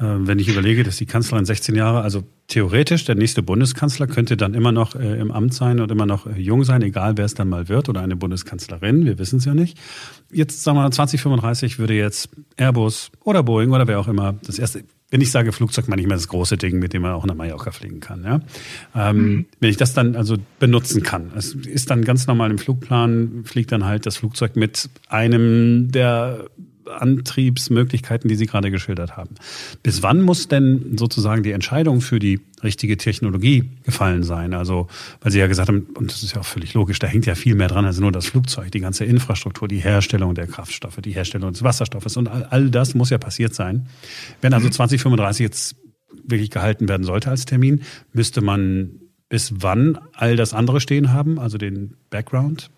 äh, 0.00 0.02
wenn 0.02 0.40
ich 0.40 0.48
überlege, 0.48 0.82
dass 0.82 0.96
die 0.96 1.06
Kanzlerin 1.06 1.44
16 1.44 1.76
Jahre, 1.76 2.00
also 2.00 2.24
theoretisch 2.48 3.04
der 3.04 3.14
nächste 3.14 3.44
Bundeskanzler 3.44 4.08
könnte 4.08 4.36
dann 4.36 4.54
immer 4.54 4.72
noch 4.72 4.96
äh, 4.96 5.20
im 5.20 5.30
Amt 5.30 5.54
sein 5.54 5.78
und 5.78 5.90
immer 5.92 6.04
noch 6.04 6.26
äh, 6.26 6.32
jung 6.32 6.64
sein, 6.64 6.82
egal 6.82 7.16
wer 7.16 7.24
es 7.24 7.34
dann 7.34 7.48
mal 7.48 7.68
wird 7.68 7.88
oder 7.88 8.00
eine 8.00 8.16
Bundeskanzlerin, 8.16 9.04
wir 9.04 9.20
wissen 9.20 9.38
es 9.38 9.44
ja 9.44 9.54
nicht. 9.54 9.78
Jetzt 10.32 10.64
sagen 10.64 10.78
wir 10.78 10.90
2035 10.90 11.78
würde 11.78 11.94
jetzt 11.94 12.30
Airbus 12.56 13.12
oder 13.20 13.44
Boeing 13.44 13.70
oder 13.70 13.86
wer 13.86 14.00
auch 14.00 14.08
immer 14.08 14.34
das 14.42 14.58
erste 14.58 14.82
wenn 15.10 15.20
ich 15.20 15.30
sage 15.30 15.52
Flugzeug, 15.52 15.88
meine 15.88 16.00
ich 16.00 16.06
immer 16.06 16.16
das 16.16 16.26
große 16.28 16.56
Ding, 16.56 16.78
mit 16.78 16.92
dem 16.92 17.02
man 17.02 17.12
auch 17.12 17.24
nach 17.24 17.34
Mallorca 17.34 17.70
fliegen 17.70 18.00
kann. 18.00 18.24
Ja? 18.24 18.40
Ähm, 18.94 19.16
mhm. 19.16 19.46
Wenn 19.60 19.70
ich 19.70 19.76
das 19.76 19.94
dann 19.94 20.16
also 20.16 20.36
benutzen 20.58 21.02
kann. 21.02 21.30
Es 21.36 21.54
ist 21.54 21.90
dann 21.90 22.04
ganz 22.04 22.26
normal 22.26 22.50
im 22.50 22.58
Flugplan, 22.58 23.42
fliegt 23.44 23.70
dann 23.70 23.84
halt 23.84 24.06
das 24.06 24.16
Flugzeug 24.16 24.56
mit 24.56 24.90
einem 25.08 25.92
der 25.92 26.46
Antriebsmöglichkeiten, 26.88 28.28
die 28.28 28.36
Sie 28.36 28.46
gerade 28.46 28.70
geschildert 28.70 29.16
haben. 29.16 29.34
Bis 29.82 30.02
wann 30.02 30.22
muss 30.22 30.48
denn 30.48 30.96
sozusagen 30.96 31.42
die 31.42 31.52
Entscheidung 31.52 32.00
für 32.00 32.18
die 32.18 32.40
richtige 32.62 32.96
Technologie 32.96 33.70
gefallen 33.84 34.22
sein? 34.22 34.54
Also, 34.54 34.88
weil 35.20 35.32
Sie 35.32 35.38
ja 35.38 35.46
gesagt 35.46 35.68
haben, 35.68 35.86
und 35.94 36.12
das 36.12 36.22
ist 36.22 36.34
ja 36.34 36.40
auch 36.40 36.46
völlig 36.46 36.74
logisch, 36.74 36.98
da 36.98 37.06
hängt 37.06 37.26
ja 37.26 37.34
viel 37.34 37.54
mehr 37.54 37.68
dran 37.68 37.84
als 37.84 37.98
nur 37.98 38.12
das 38.12 38.26
Flugzeug, 38.26 38.70
die 38.72 38.80
ganze 38.80 39.04
Infrastruktur, 39.04 39.68
die 39.68 39.78
Herstellung 39.78 40.34
der 40.34 40.46
Kraftstoffe, 40.46 40.96
die 40.96 41.12
Herstellung 41.12 41.52
des 41.52 41.62
Wasserstoffes 41.62 42.16
und 42.16 42.28
all, 42.28 42.44
all 42.44 42.70
das 42.70 42.94
muss 42.94 43.10
ja 43.10 43.18
passiert 43.18 43.54
sein. 43.54 43.86
Wenn 44.40 44.52
also 44.52 44.68
2035 44.68 45.40
mhm. 45.40 45.44
jetzt 45.44 45.76
wirklich 46.24 46.50
gehalten 46.50 46.88
werden 46.88 47.04
sollte 47.04 47.30
als 47.30 47.44
Termin, 47.44 47.82
müsste 48.12 48.40
man 48.40 49.00
bis 49.28 49.52
wann 49.58 49.98
all 50.12 50.36
das 50.36 50.54
andere 50.54 50.80
stehen 50.80 51.12
haben, 51.12 51.38
also 51.38 51.58
den 51.58 51.96
Background? 52.10 52.70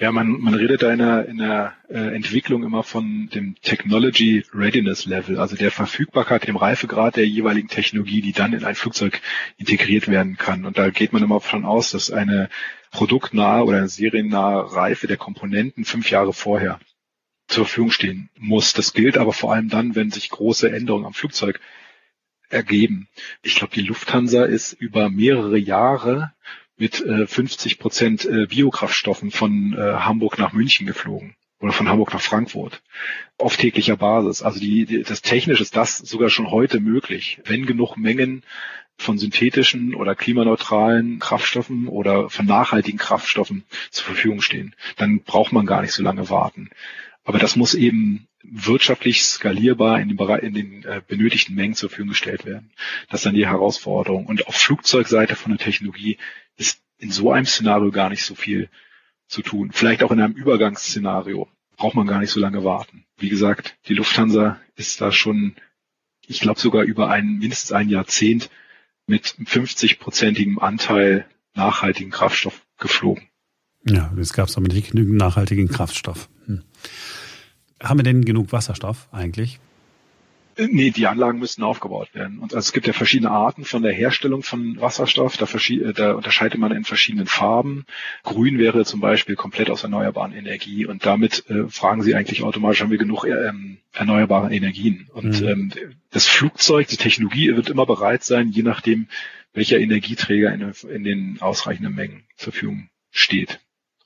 Ja, 0.00 0.12
man, 0.12 0.40
man 0.40 0.54
redet 0.54 0.80
da 0.80 0.90
in 0.92 0.98
der, 0.98 1.26
in 1.26 1.36
der 1.36 1.74
äh, 1.90 2.14
Entwicklung 2.14 2.64
immer 2.64 2.82
von 2.82 3.28
dem 3.34 3.54
Technology 3.60 4.46
Readiness 4.54 5.04
Level, 5.04 5.38
also 5.38 5.56
der 5.56 5.70
Verfügbarkeit, 5.70 6.48
dem 6.48 6.56
Reifegrad 6.56 7.16
der 7.16 7.28
jeweiligen 7.28 7.68
Technologie, 7.68 8.22
die 8.22 8.32
dann 8.32 8.54
in 8.54 8.64
ein 8.64 8.74
Flugzeug 8.74 9.20
integriert 9.58 10.08
werden 10.08 10.38
kann. 10.38 10.64
Und 10.64 10.78
da 10.78 10.88
geht 10.88 11.12
man 11.12 11.22
immer 11.22 11.34
davon 11.34 11.66
aus, 11.66 11.90
dass 11.90 12.10
eine 12.10 12.48
produktnahe 12.92 13.62
oder 13.64 13.76
eine 13.76 13.88
seriennahe 13.88 14.74
Reife 14.74 15.06
der 15.06 15.18
Komponenten 15.18 15.84
fünf 15.84 16.10
Jahre 16.10 16.32
vorher 16.32 16.80
zur 17.46 17.66
Verfügung 17.66 17.90
stehen 17.90 18.30
muss. 18.38 18.72
Das 18.72 18.94
gilt 18.94 19.18
aber 19.18 19.34
vor 19.34 19.52
allem 19.52 19.68
dann, 19.68 19.96
wenn 19.96 20.10
sich 20.10 20.30
große 20.30 20.72
Änderungen 20.72 21.04
am 21.04 21.12
Flugzeug 21.12 21.60
ergeben. 22.48 23.06
Ich 23.42 23.56
glaube, 23.56 23.74
die 23.74 23.82
Lufthansa 23.82 24.46
ist 24.46 24.72
über 24.72 25.10
mehrere 25.10 25.58
Jahre 25.58 26.32
mit 26.80 27.00
äh, 27.04 27.26
50 27.26 27.78
Prozent 27.78 28.24
äh, 28.24 28.46
Biokraftstoffen 28.46 29.30
von 29.30 29.74
äh, 29.74 29.80
Hamburg 29.80 30.38
nach 30.38 30.52
München 30.54 30.86
geflogen 30.86 31.36
oder 31.60 31.72
von 31.72 31.88
Hamburg 31.88 32.12
nach 32.14 32.22
Frankfurt 32.22 32.82
auf 33.36 33.58
täglicher 33.58 33.96
Basis. 33.96 34.42
Also 34.42 34.60
die, 34.60 34.86
die, 34.86 35.02
das 35.02 35.20
technisch 35.20 35.60
ist 35.60 35.76
das 35.76 35.98
sogar 35.98 36.30
schon 36.30 36.50
heute 36.50 36.80
möglich, 36.80 37.38
wenn 37.44 37.66
genug 37.66 37.96
Mengen 37.98 38.42
von 38.96 39.18
synthetischen 39.18 39.94
oder 39.94 40.14
klimaneutralen 40.14 41.18
Kraftstoffen 41.18 41.86
oder 41.86 42.30
von 42.30 42.46
nachhaltigen 42.46 42.98
Kraftstoffen 42.98 43.64
zur 43.90 44.06
Verfügung 44.06 44.40
stehen. 44.40 44.74
Dann 44.96 45.20
braucht 45.20 45.52
man 45.52 45.66
gar 45.66 45.82
nicht 45.82 45.92
so 45.92 46.02
lange 46.02 46.30
warten. 46.30 46.70
Aber 47.30 47.38
das 47.38 47.54
muss 47.54 47.74
eben 47.74 48.26
wirtschaftlich 48.42 49.22
skalierbar 49.22 50.00
in 50.00 50.08
den, 50.08 50.16
Bereich, 50.16 50.42
in 50.42 50.52
den 50.52 50.82
äh, 50.82 51.00
benötigten 51.06 51.54
Mengen 51.54 51.74
zur 51.74 51.88
Verfügung 51.88 52.08
gestellt 52.08 52.44
werden. 52.44 52.72
Das 53.08 53.20
ist 53.20 53.26
dann 53.26 53.36
die 53.36 53.46
Herausforderung. 53.46 54.26
Und 54.26 54.48
auf 54.48 54.56
Flugzeugseite 54.56 55.36
von 55.36 55.52
der 55.52 55.64
Technologie 55.64 56.18
ist 56.56 56.82
in 56.98 57.12
so 57.12 57.30
einem 57.30 57.46
Szenario 57.46 57.92
gar 57.92 58.10
nicht 58.10 58.24
so 58.24 58.34
viel 58.34 58.68
zu 59.28 59.42
tun. 59.42 59.70
Vielleicht 59.72 60.02
auch 60.02 60.10
in 60.10 60.20
einem 60.20 60.34
Übergangsszenario 60.34 61.46
braucht 61.76 61.94
man 61.94 62.08
gar 62.08 62.18
nicht 62.18 62.32
so 62.32 62.40
lange 62.40 62.64
warten. 62.64 63.04
Wie 63.16 63.28
gesagt, 63.28 63.76
die 63.86 63.94
Lufthansa 63.94 64.58
ist 64.74 65.00
da 65.00 65.12
schon, 65.12 65.54
ich 66.26 66.40
glaube 66.40 66.58
sogar 66.58 66.82
über 66.82 67.10
ein 67.10 67.38
mindestens 67.38 67.70
ein 67.70 67.88
Jahrzehnt 67.88 68.50
mit 69.06 69.36
50-prozentigem 69.44 70.58
Anteil 70.58 71.26
nachhaltigen 71.54 72.10
Kraftstoff 72.10 72.60
geflogen. 72.76 73.28
Ja, 73.86 74.12
es 74.18 74.32
gab 74.32 74.48
aber 74.56 74.66
nicht 74.66 74.90
genügend 74.90 75.16
nachhaltigen 75.16 75.68
Kraftstoff. 75.68 76.28
Hm. 76.46 76.64
Haben 77.82 77.98
wir 77.98 78.04
denn 78.04 78.24
genug 78.24 78.52
Wasserstoff 78.52 79.08
eigentlich? 79.12 79.58
Nee, 80.58 80.90
die 80.90 81.06
Anlagen 81.06 81.38
müssen 81.38 81.62
aufgebaut 81.62 82.10
werden. 82.12 82.38
Und 82.38 82.54
also 82.54 82.58
es 82.58 82.72
gibt 82.72 82.86
ja 82.86 82.92
verschiedene 82.92 83.30
Arten 83.30 83.64
von 83.64 83.82
der 83.82 83.92
Herstellung 83.92 84.42
von 84.42 84.78
Wasserstoff. 84.80 85.36
Da, 85.36 85.46
da, 85.92 86.12
unterscheidet 86.12 86.58
man 86.58 86.72
in 86.72 86.84
verschiedenen 86.84 87.26
Farben. 87.26 87.86
Grün 88.24 88.58
wäre 88.58 88.84
zum 88.84 89.00
Beispiel 89.00 89.36
komplett 89.36 89.70
aus 89.70 89.84
erneuerbaren 89.84 90.34
Energie. 90.34 90.84
Und 90.84 91.06
damit 91.06 91.48
äh, 91.48 91.68
fragen 91.68 92.02
Sie 92.02 92.14
eigentlich 92.14 92.42
automatisch, 92.42 92.82
haben 92.82 92.90
wir 92.90 92.98
genug 92.98 93.24
ähm, 93.24 93.78
erneuerbare 93.92 94.52
Energien? 94.52 95.08
Und 95.12 95.40
mhm. 95.40 95.48
ähm, 95.48 95.72
das 96.10 96.26
Flugzeug, 96.26 96.88
die 96.88 96.96
Technologie 96.96 97.56
wird 97.56 97.70
immer 97.70 97.86
bereit 97.86 98.24
sein, 98.24 98.50
je 98.50 98.62
nachdem, 98.62 99.06
welcher 99.54 99.78
Energieträger 99.78 100.52
in, 100.52 100.72
in 100.90 101.04
den 101.04 101.38
ausreichenden 101.40 101.94
Mengen 101.94 102.24
zur 102.36 102.52
Verfügung 102.52 102.90
steht. 103.10 103.60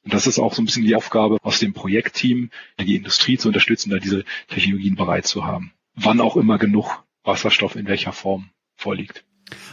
Und 0.04 0.12
das 0.12 0.26
ist 0.26 0.38
auch 0.38 0.54
so 0.54 0.62
ein 0.62 0.66
bisschen 0.66 0.84
die 0.84 0.96
Aufgabe 0.96 1.38
aus 1.42 1.58
dem 1.58 1.72
Projektteam, 1.72 2.50
die 2.78 2.96
Industrie 2.96 3.38
zu 3.38 3.48
unterstützen, 3.48 3.90
da 3.90 3.98
diese 3.98 4.24
Technologien 4.48 4.96
bereit 4.96 5.26
zu 5.26 5.44
haben. 5.44 5.72
Wann 5.96 6.20
auch 6.20 6.36
immer 6.36 6.58
genug 6.58 7.04
Wasserstoff 7.24 7.76
in 7.76 7.86
welcher 7.86 8.12
Form 8.12 8.50
vorliegt. 8.76 9.24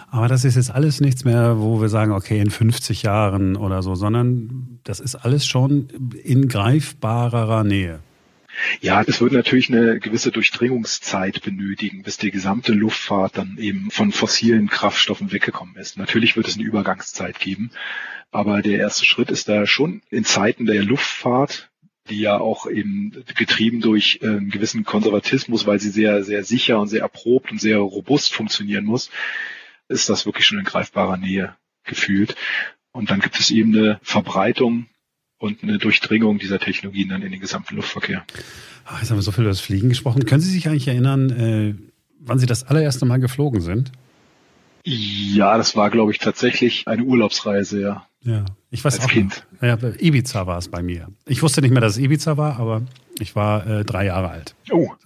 Aber 0.09 0.27
das 0.27 0.45
ist 0.45 0.55
jetzt 0.55 0.71
alles 0.71 1.01
nichts 1.01 1.23
mehr, 1.23 1.59
wo 1.59 1.81
wir 1.81 1.89
sagen, 1.89 2.11
okay, 2.11 2.39
in 2.39 2.51
50 2.51 3.03
Jahren 3.03 3.55
oder 3.55 3.81
so, 3.81 3.95
sondern 3.95 4.79
das 4.83 4.99
ist 4.99 5.15
alles 5.15 5.45
schon 5.45 6.11
in 6.23 6.47
greifbarer 6.47 7.63
Nähe. 7.63 7.99
Ja, 8.81 9.01
es 9.01 9.21
wird 9.21 9.31
natürlich 9.31 9.69
eine 9.69 9.99
gewisse 9.99 10.31
Durchdringungszeit 10.31 11.41
benötigen, 11.41 12.03
bis 12.03 12.17
die 12.17 12.31
gesamte 12.31 12.73
Luftfahrt 12.73 13.37
dann 13.37 13.57
eben 13.57 13.91
von 13.91 14.11
fossilen 14.11 14.67
Kraftstoffen 14.67 15.31
weggekommen 15.31 15.77
ist. 15.77 15.97
Natürlich 15.97 16.35
wird 16.35 16.49
es 16.49 16.55
eine 16.55 16.65
Übergangszeit 16.65 17.39
geben, 17.39 17.71
aber 18.31 18.61
der 18.61 18.79
erste 18.79 19.05
Schritt 19.05 19.29
ist 19.29 19.49
da 19.49 19.67
schon 19.67 20.01
in 20.09 20.23
Zeiten 20.23 20.65
der 20.65 20.83
Luftfahrt, 20.83 21.69
die 22.09 22.19
ja 22.19 22.39
auch 22.39 22.65
eben 22.67 23.23
getrieben 23.35 23.81
durch 23.81 24.19
einen 24.23 24.49
gewissen 24.49 24.83
Konservatismus, 24.83 25.67
weil 25.67 25.79
sie 25.79 25.89
sehr, 25.89 26.23
sehr 26.23 26.43
sicher 26.43 26.79
und 26.79 26.87
sehr 26.87 27.01
erprobt 27.01 27.51
und 27.51 27.61
sehr 27.61 27.77
robust 27.77 28.33
funktionieren 28.33 28.85
muss, 28.85 29.09
ist 29.87 30.09
das 30.09 30.25
wirklich 30.25 30.45
schon 30.45 30.59
in 30.59 30.65
greifbarer 30.65 31.17
Nähe 31.17 31.55
gefühlt. 31.83 32.35
Und 32.91 33.11
dann 33.11 33.19
gibt 33.19 33.39
es 33.39 33.51
eben 33.51 33.75
eine 33.75 33.99
Verbreitung 34.01 34.87
und 35.37 35.63
eine 35.63 35.77
Durchdringung 35.77 36.39
dieser 36.39 36.59
Technologien 36.59 37.09
dann 37.09 37.21
in 37.21 37.31
den 37.31 37.41
gesamten 37.41 37.75
Luftverkehr. 37.75 38.25
Ach, 38.85 38.99
jetzt 38.99 39.09
haben 39.09 39.17
wir 39.17 39.23
so 39.23 39.31
viel 39.31 39.43
über 39.43 39.51
das 39.51 39.61
Fliegen 39.61 39.89
gesprochen. 39.89 40.25
Können 40.25 40.41
Sie 40.41 40.51
sich 40.51 40.67
eigentlich 40.67 40.87
erinnern, 40.87 41.29
äh, 41.29 41.75
wann 42.19 42.39
Sie 42.39 42.45
das 42.45 42.63
allererste 42.63 43.05
Mal 43.05 43.19
geflogen 43.19 43.61
sind? 43.61 43.91
Ja, 44.83 45.57
das 45.57 45.75
war, 45.75 45.89
glaube 45.89 46.11
ich, 46.11 46.17
tatsächlich 46.17 46.87
eine 46.87 47.03
Urlaubsreise, 47.03 47.81
ja. 47.81 48.07
Ja, 48.23 48.45
ich 48.69 48.83
weiß 48.83 48.95
Als 48.95 49.05
auch. 49.05 49.09
Kind. 49.09 49.45
Ja, 49.61 49.77
Ibiza 49.99 50.45
war 50.45 50.57
es 50.57 50.67
bei 50.67 50.81
mir. 50.81 51.07
Ich 51.25 51.41
wusste 51.41 51.61
nicht 51.61 51.71
mehr, 51.71 51.81
dass 51.81 51.93
es 51.93 51.99
Ibiza 51.99 52.37
war, 52.37 52.59
aber 52.59 52.83
ich 53.19 53.35
war 53.35 53.65
äh, 53.67 53.83
drei 53.83 54.05
Jahre 54.05 54.29
alt. 54.29 54.55
Oh. 54.69 54.89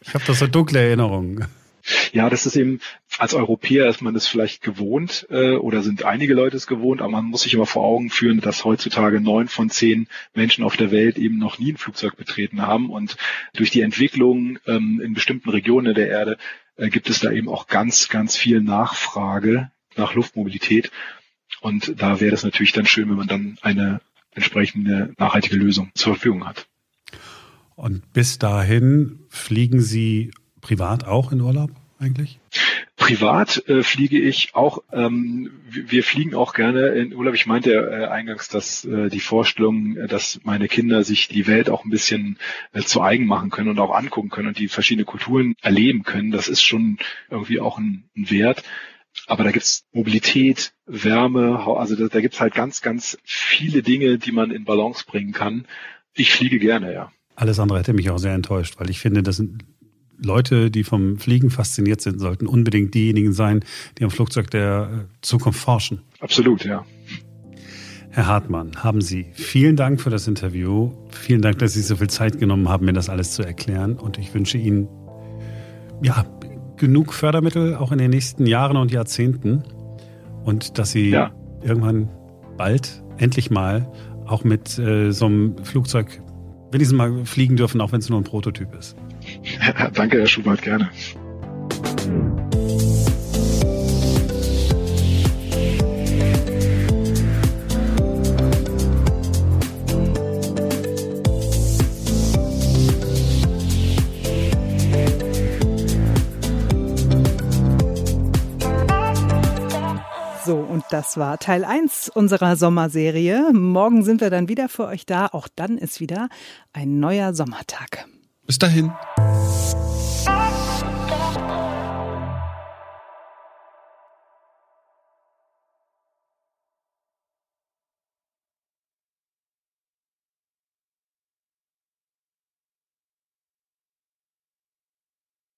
ich 0.00 0.14
habe 0.14 0.24
das 0.26 0.38
so 0.38 0.46
dunkle 0.46 0.80
Erinnerungen. 0.80 1.46
Ja, 2.12 2.28
das 2.30 2.46
ist 2.46 2.56
eben, 2.56 2.80
als 3.18 3.34
Europäer 3.34 3.88
ist 3.88 4.02
man 4.02 4.14
das 4.14 4.26
vielleicht 4.26 4.60
gewohnt 4.60 5.26
äh, 5.30 5.52
oder 5.52 5.82
sind 5.82 6.04
einige 6.04 6.34
Leute 6.34 6.56
es 6.56 6.66
gewohnt, 6.66 7.00
aber 7.00 7.12
man 7.12 7.26
muss 7.26 7.42
sich 7.42 7.54
immer 7.54 7.66
vor 7.66 7.84
Augen 7.84 8.10
führen, 8.10 8.40
dass 8.40 8.64
heutzutage 8.64 9.20
neun 9.20 9.46
von 9.46 9.70
zehn 9.70 10.08
Menschen 10.34 10.64
auf 10.64 10.76
der 10.76 10.90
Welt 10.90 11.16
eben 11.16 11.38
noch 11.38 11.58
nie 11.58 11.72
ein 11.72 11.76
Flugzeug 11.76 12.16
betreten 12.16 12.62
haben 12.62 12.90
und 12.90 13.16
durch 13.54 13.70
die 13.70 13.82
Entwicklung 13.82 14.58
ähm, 14.66 15.00
in 15.00 15.14
bestimmten 15.14 15.50
Regionen 15.50 15.94
der 15.94 16.08
Erde 16.08 16.38
äh, 16.76 16.88
gibt 16.88 17.08
es 17.08 17.20
da 17.20 17.30
eben 17.30 17.48
auch 17.48 17.68
ganz, 17.68 18.08
ganz 18.08 18.36
viel 18.36 18.60
Nachfrage 18.60 19.70
nach 19.94 20.14
Luftmobilität 20.14 20.90
und 21.66 22.00
da 22.00 22.20
wäre 22.20 22.32
es 22.32 22.44
natürlich 22.44 22.70
dann 22.70 22.86
schön, 22.86 23.08
wenn 23.08 23.16
man 23.16 23.26
dann 23.26 23.58
eine 23.60 24.00
entsprechende 24.30 25.12
nachhaltige 25.18 25.56
Lösung 25.56 25.90
zur 25.94 26.14
Verfügung 26.14 26.46
hat. 26.46 26.68
Und 27.74 28.12
bis 28.12 28.38
dahin 28.38 29.18
fliegen 29.30 29.80
Sie 29.80 30.30
privat 30.60 31.04
auch 31.04 31.32
in 31.32 31.40
Urlaub 31.40 31.72
eigentlich? 31.98 32.38
Privat 32.94 33.68
äh, 33.68 33.82
fliege 33.82 34.18
ich 34.18 34.54
auch, 34.54 34.84
ähm, 34.92 35.50
wir 35.68 36.04
fliegen 36.04 36.36
auch 36.36 36.54
gerne 36.54 36.88
in 36.88 37.12
Urlaub. 37.12 37.34
Ich 37.34 37.46
meinte 37.46 37.72
äh, 37.72 38.06
eingangs, 38.06 38.48
dass 38.48 38.84
äh, 38.84 39.08
die 39.08 39.20
Vorstellung, 39.20 39.96
äh, 39.96 40.06
dass 40.06 40.40
meine 40.44 40.68
Kinder 40.68 41.02
sich 41.02 41.26
die 41.26 41.48
Welt 41.48 41.68
auch 41.68 41.84
ein 41.84 41.90
bisschen 41.90 42.38
äh, 42.74 42.82
zu 42.82 43.02
eigen 43.02 43.26
machen 43.26 43.50
können 43.50 43.70
und 43.70 43.80
auch 43.80 43.92
angucken 43.92 44.28
können 44.28 44.48
und 44.48 44.58
die 44.58 44.68
verschiedene 44.68 45.04
Kulturen 45.04 45.56
erleben 45.62 46.04
können, 46.04 46.30
das 46.30 46.46
ist 46.46 46.62
schon 46.62 46.98
irgendwie 47.28 47.58
auch 47.58 47.78
ein, 47.78 48.04
ein 48.16 48.30
Wert. 48.30 48.62
Aber 49.26 49.44
da 49.44 49.50
gibt's 49.50 49.84
Mobilität, 49.92 50.72
Wärme, 50.86 51.66
also 51.66 51.96
da, 51.96 52.06
da 52.06 52.20
gibt's 52.20 52.40
halt 52.40 52.54
ganz, 52.54 52.80
ganz 52.80 53.18
viele 53.24 53.82
Dinge, 53.82 54.18
die 54.18 54.32
man 54.32 54.50
in 54.50 54.64
Balance 54.64 55.04
bringen 55.06 55.32
kann. 55.32 55.66
Ich 56.14 56.32
fliege 56.32 56.58
gerne, 56.58 56.92
ja. 56.92 57.12
Alles 57.34 57.58
andere 57.58 57.78
hätte 57.80 57.92
mich 57.92 58.08
auch 58.10 58.18
sehr 58.18 58.34
enttäuscht, 58.34 58.76
weil 58.78 58.88
ich 58.88 59.00
finde, 59.00 59.22
das 59.22 59.36
sind 59.36 59.64
Leute, 60.18 60.70
die 60.70 60.84
vom 60.84 61.18
Fliegen 61.18 61.50
fasziniert 61.50 62.00
sind, 62.00 62.18
sollten 62.20 62.46
unbedingt 62.46 62.94
diejenigen 62.94 63.32
sein, 63.32 63.64
die 63.98 64.04
am 64.04 64.10
Flugzeug 64.10 64.50
der 64.50 65.08
äh, 65.10 65.18
Zukunft 65.20 65.60
forschen. 65.60 66.00
Absolut, 66.20 66.64
ja. 66.64 66.86
Herr 68.10 68.26
Hartmann, 68.26 68.82
haben 68.82 69.02
Sie 69.02 69.26
vielen 69.34 69.76
Dank 69.76 70.00
für 70.00 70.08
das 70.08 70.26
Interview. 70.26 70.92
Vielen 71.10 71.42
Dank, 71.42 71.58
dass 71.58 71.74
Sie 71.74 71.82
so 71.82 71.96
viel 71.96 72.08
Zeit 72.08 72.38
genommen 72.38 72.70
haben, 72.70 72.86
mir 72.86 72.94
das 72.94 73.10
alles 73.10 73.32
zu 73.32 73.42
erklären. 73.42 73.98
Und 73.98 74.16
ich 74.16 74.32
wünsche 74.32 74.56
Ihnen 74.56 74.88
ja, 76.02 76.24
genug 76.76 77.14
Fördermittel 77.14 77.74
auch 77.74 77.92
in 77.92 77.98
den 77.98 78.10
nächsten 78.10 78.46
Jahren 78.46 78.76
und 78.76 78.90
Jahrzehnten 78.90 79.62
und 80.44 80.78
dass 80.78 80.90
sie 80.90 81.10
ja. 81.10 81.32
irgendwann 81.62 82.08
bald 82.56 83.02
endlich 83.18 83.50
mal 83.50 83.90
auch 84.26 84.44
mit 84.44 84.78
äh, 84.78 85.12
so 85.12 85.26
einem 85.26 85.56
Flugzeug 85.64 86.20
wenigstens 86.72 86.96
mal 86.96 87.24
fliegen 87.24 87.56
dürfen, 87.56 87.80
auch 87.80 87.92
wenn 87.92 88.00
es 88.00 88.08
nur 88.08 88.20
ein 88.20 88.24
Prototyp 88.24 88.74
ist. 88.74 88.96
Danke, 89.94 90.18
Herr 90.18 90.26
Schubert, 90.26 90.62
gerne. 90.62 90.90
Das 110.90 111.16
war 111.16 111.38
Teil 111.38 111.64
1 111.64 112.10
unserer 112.10 112.54
Sommerserie. 112.54 113.52
Morgen 113.52 114.04
sind 114.04 114.20
wir 114.20 114.30
dann 114.30 114.48
wieder 114.48 114.68
für 114.68 114.86
euch 114.86 115.04
da. 115.04 115.26
Auch 115.26 115.48
dann 115.54 115.78
ist 115.78 115.98
wieder 115.98 116.28
ein 116.72 117.00
neuer 117.00 117.34
Sommertag. 117.34 118.06
Bis 118.46 118.58
dahin. 118.58 118.92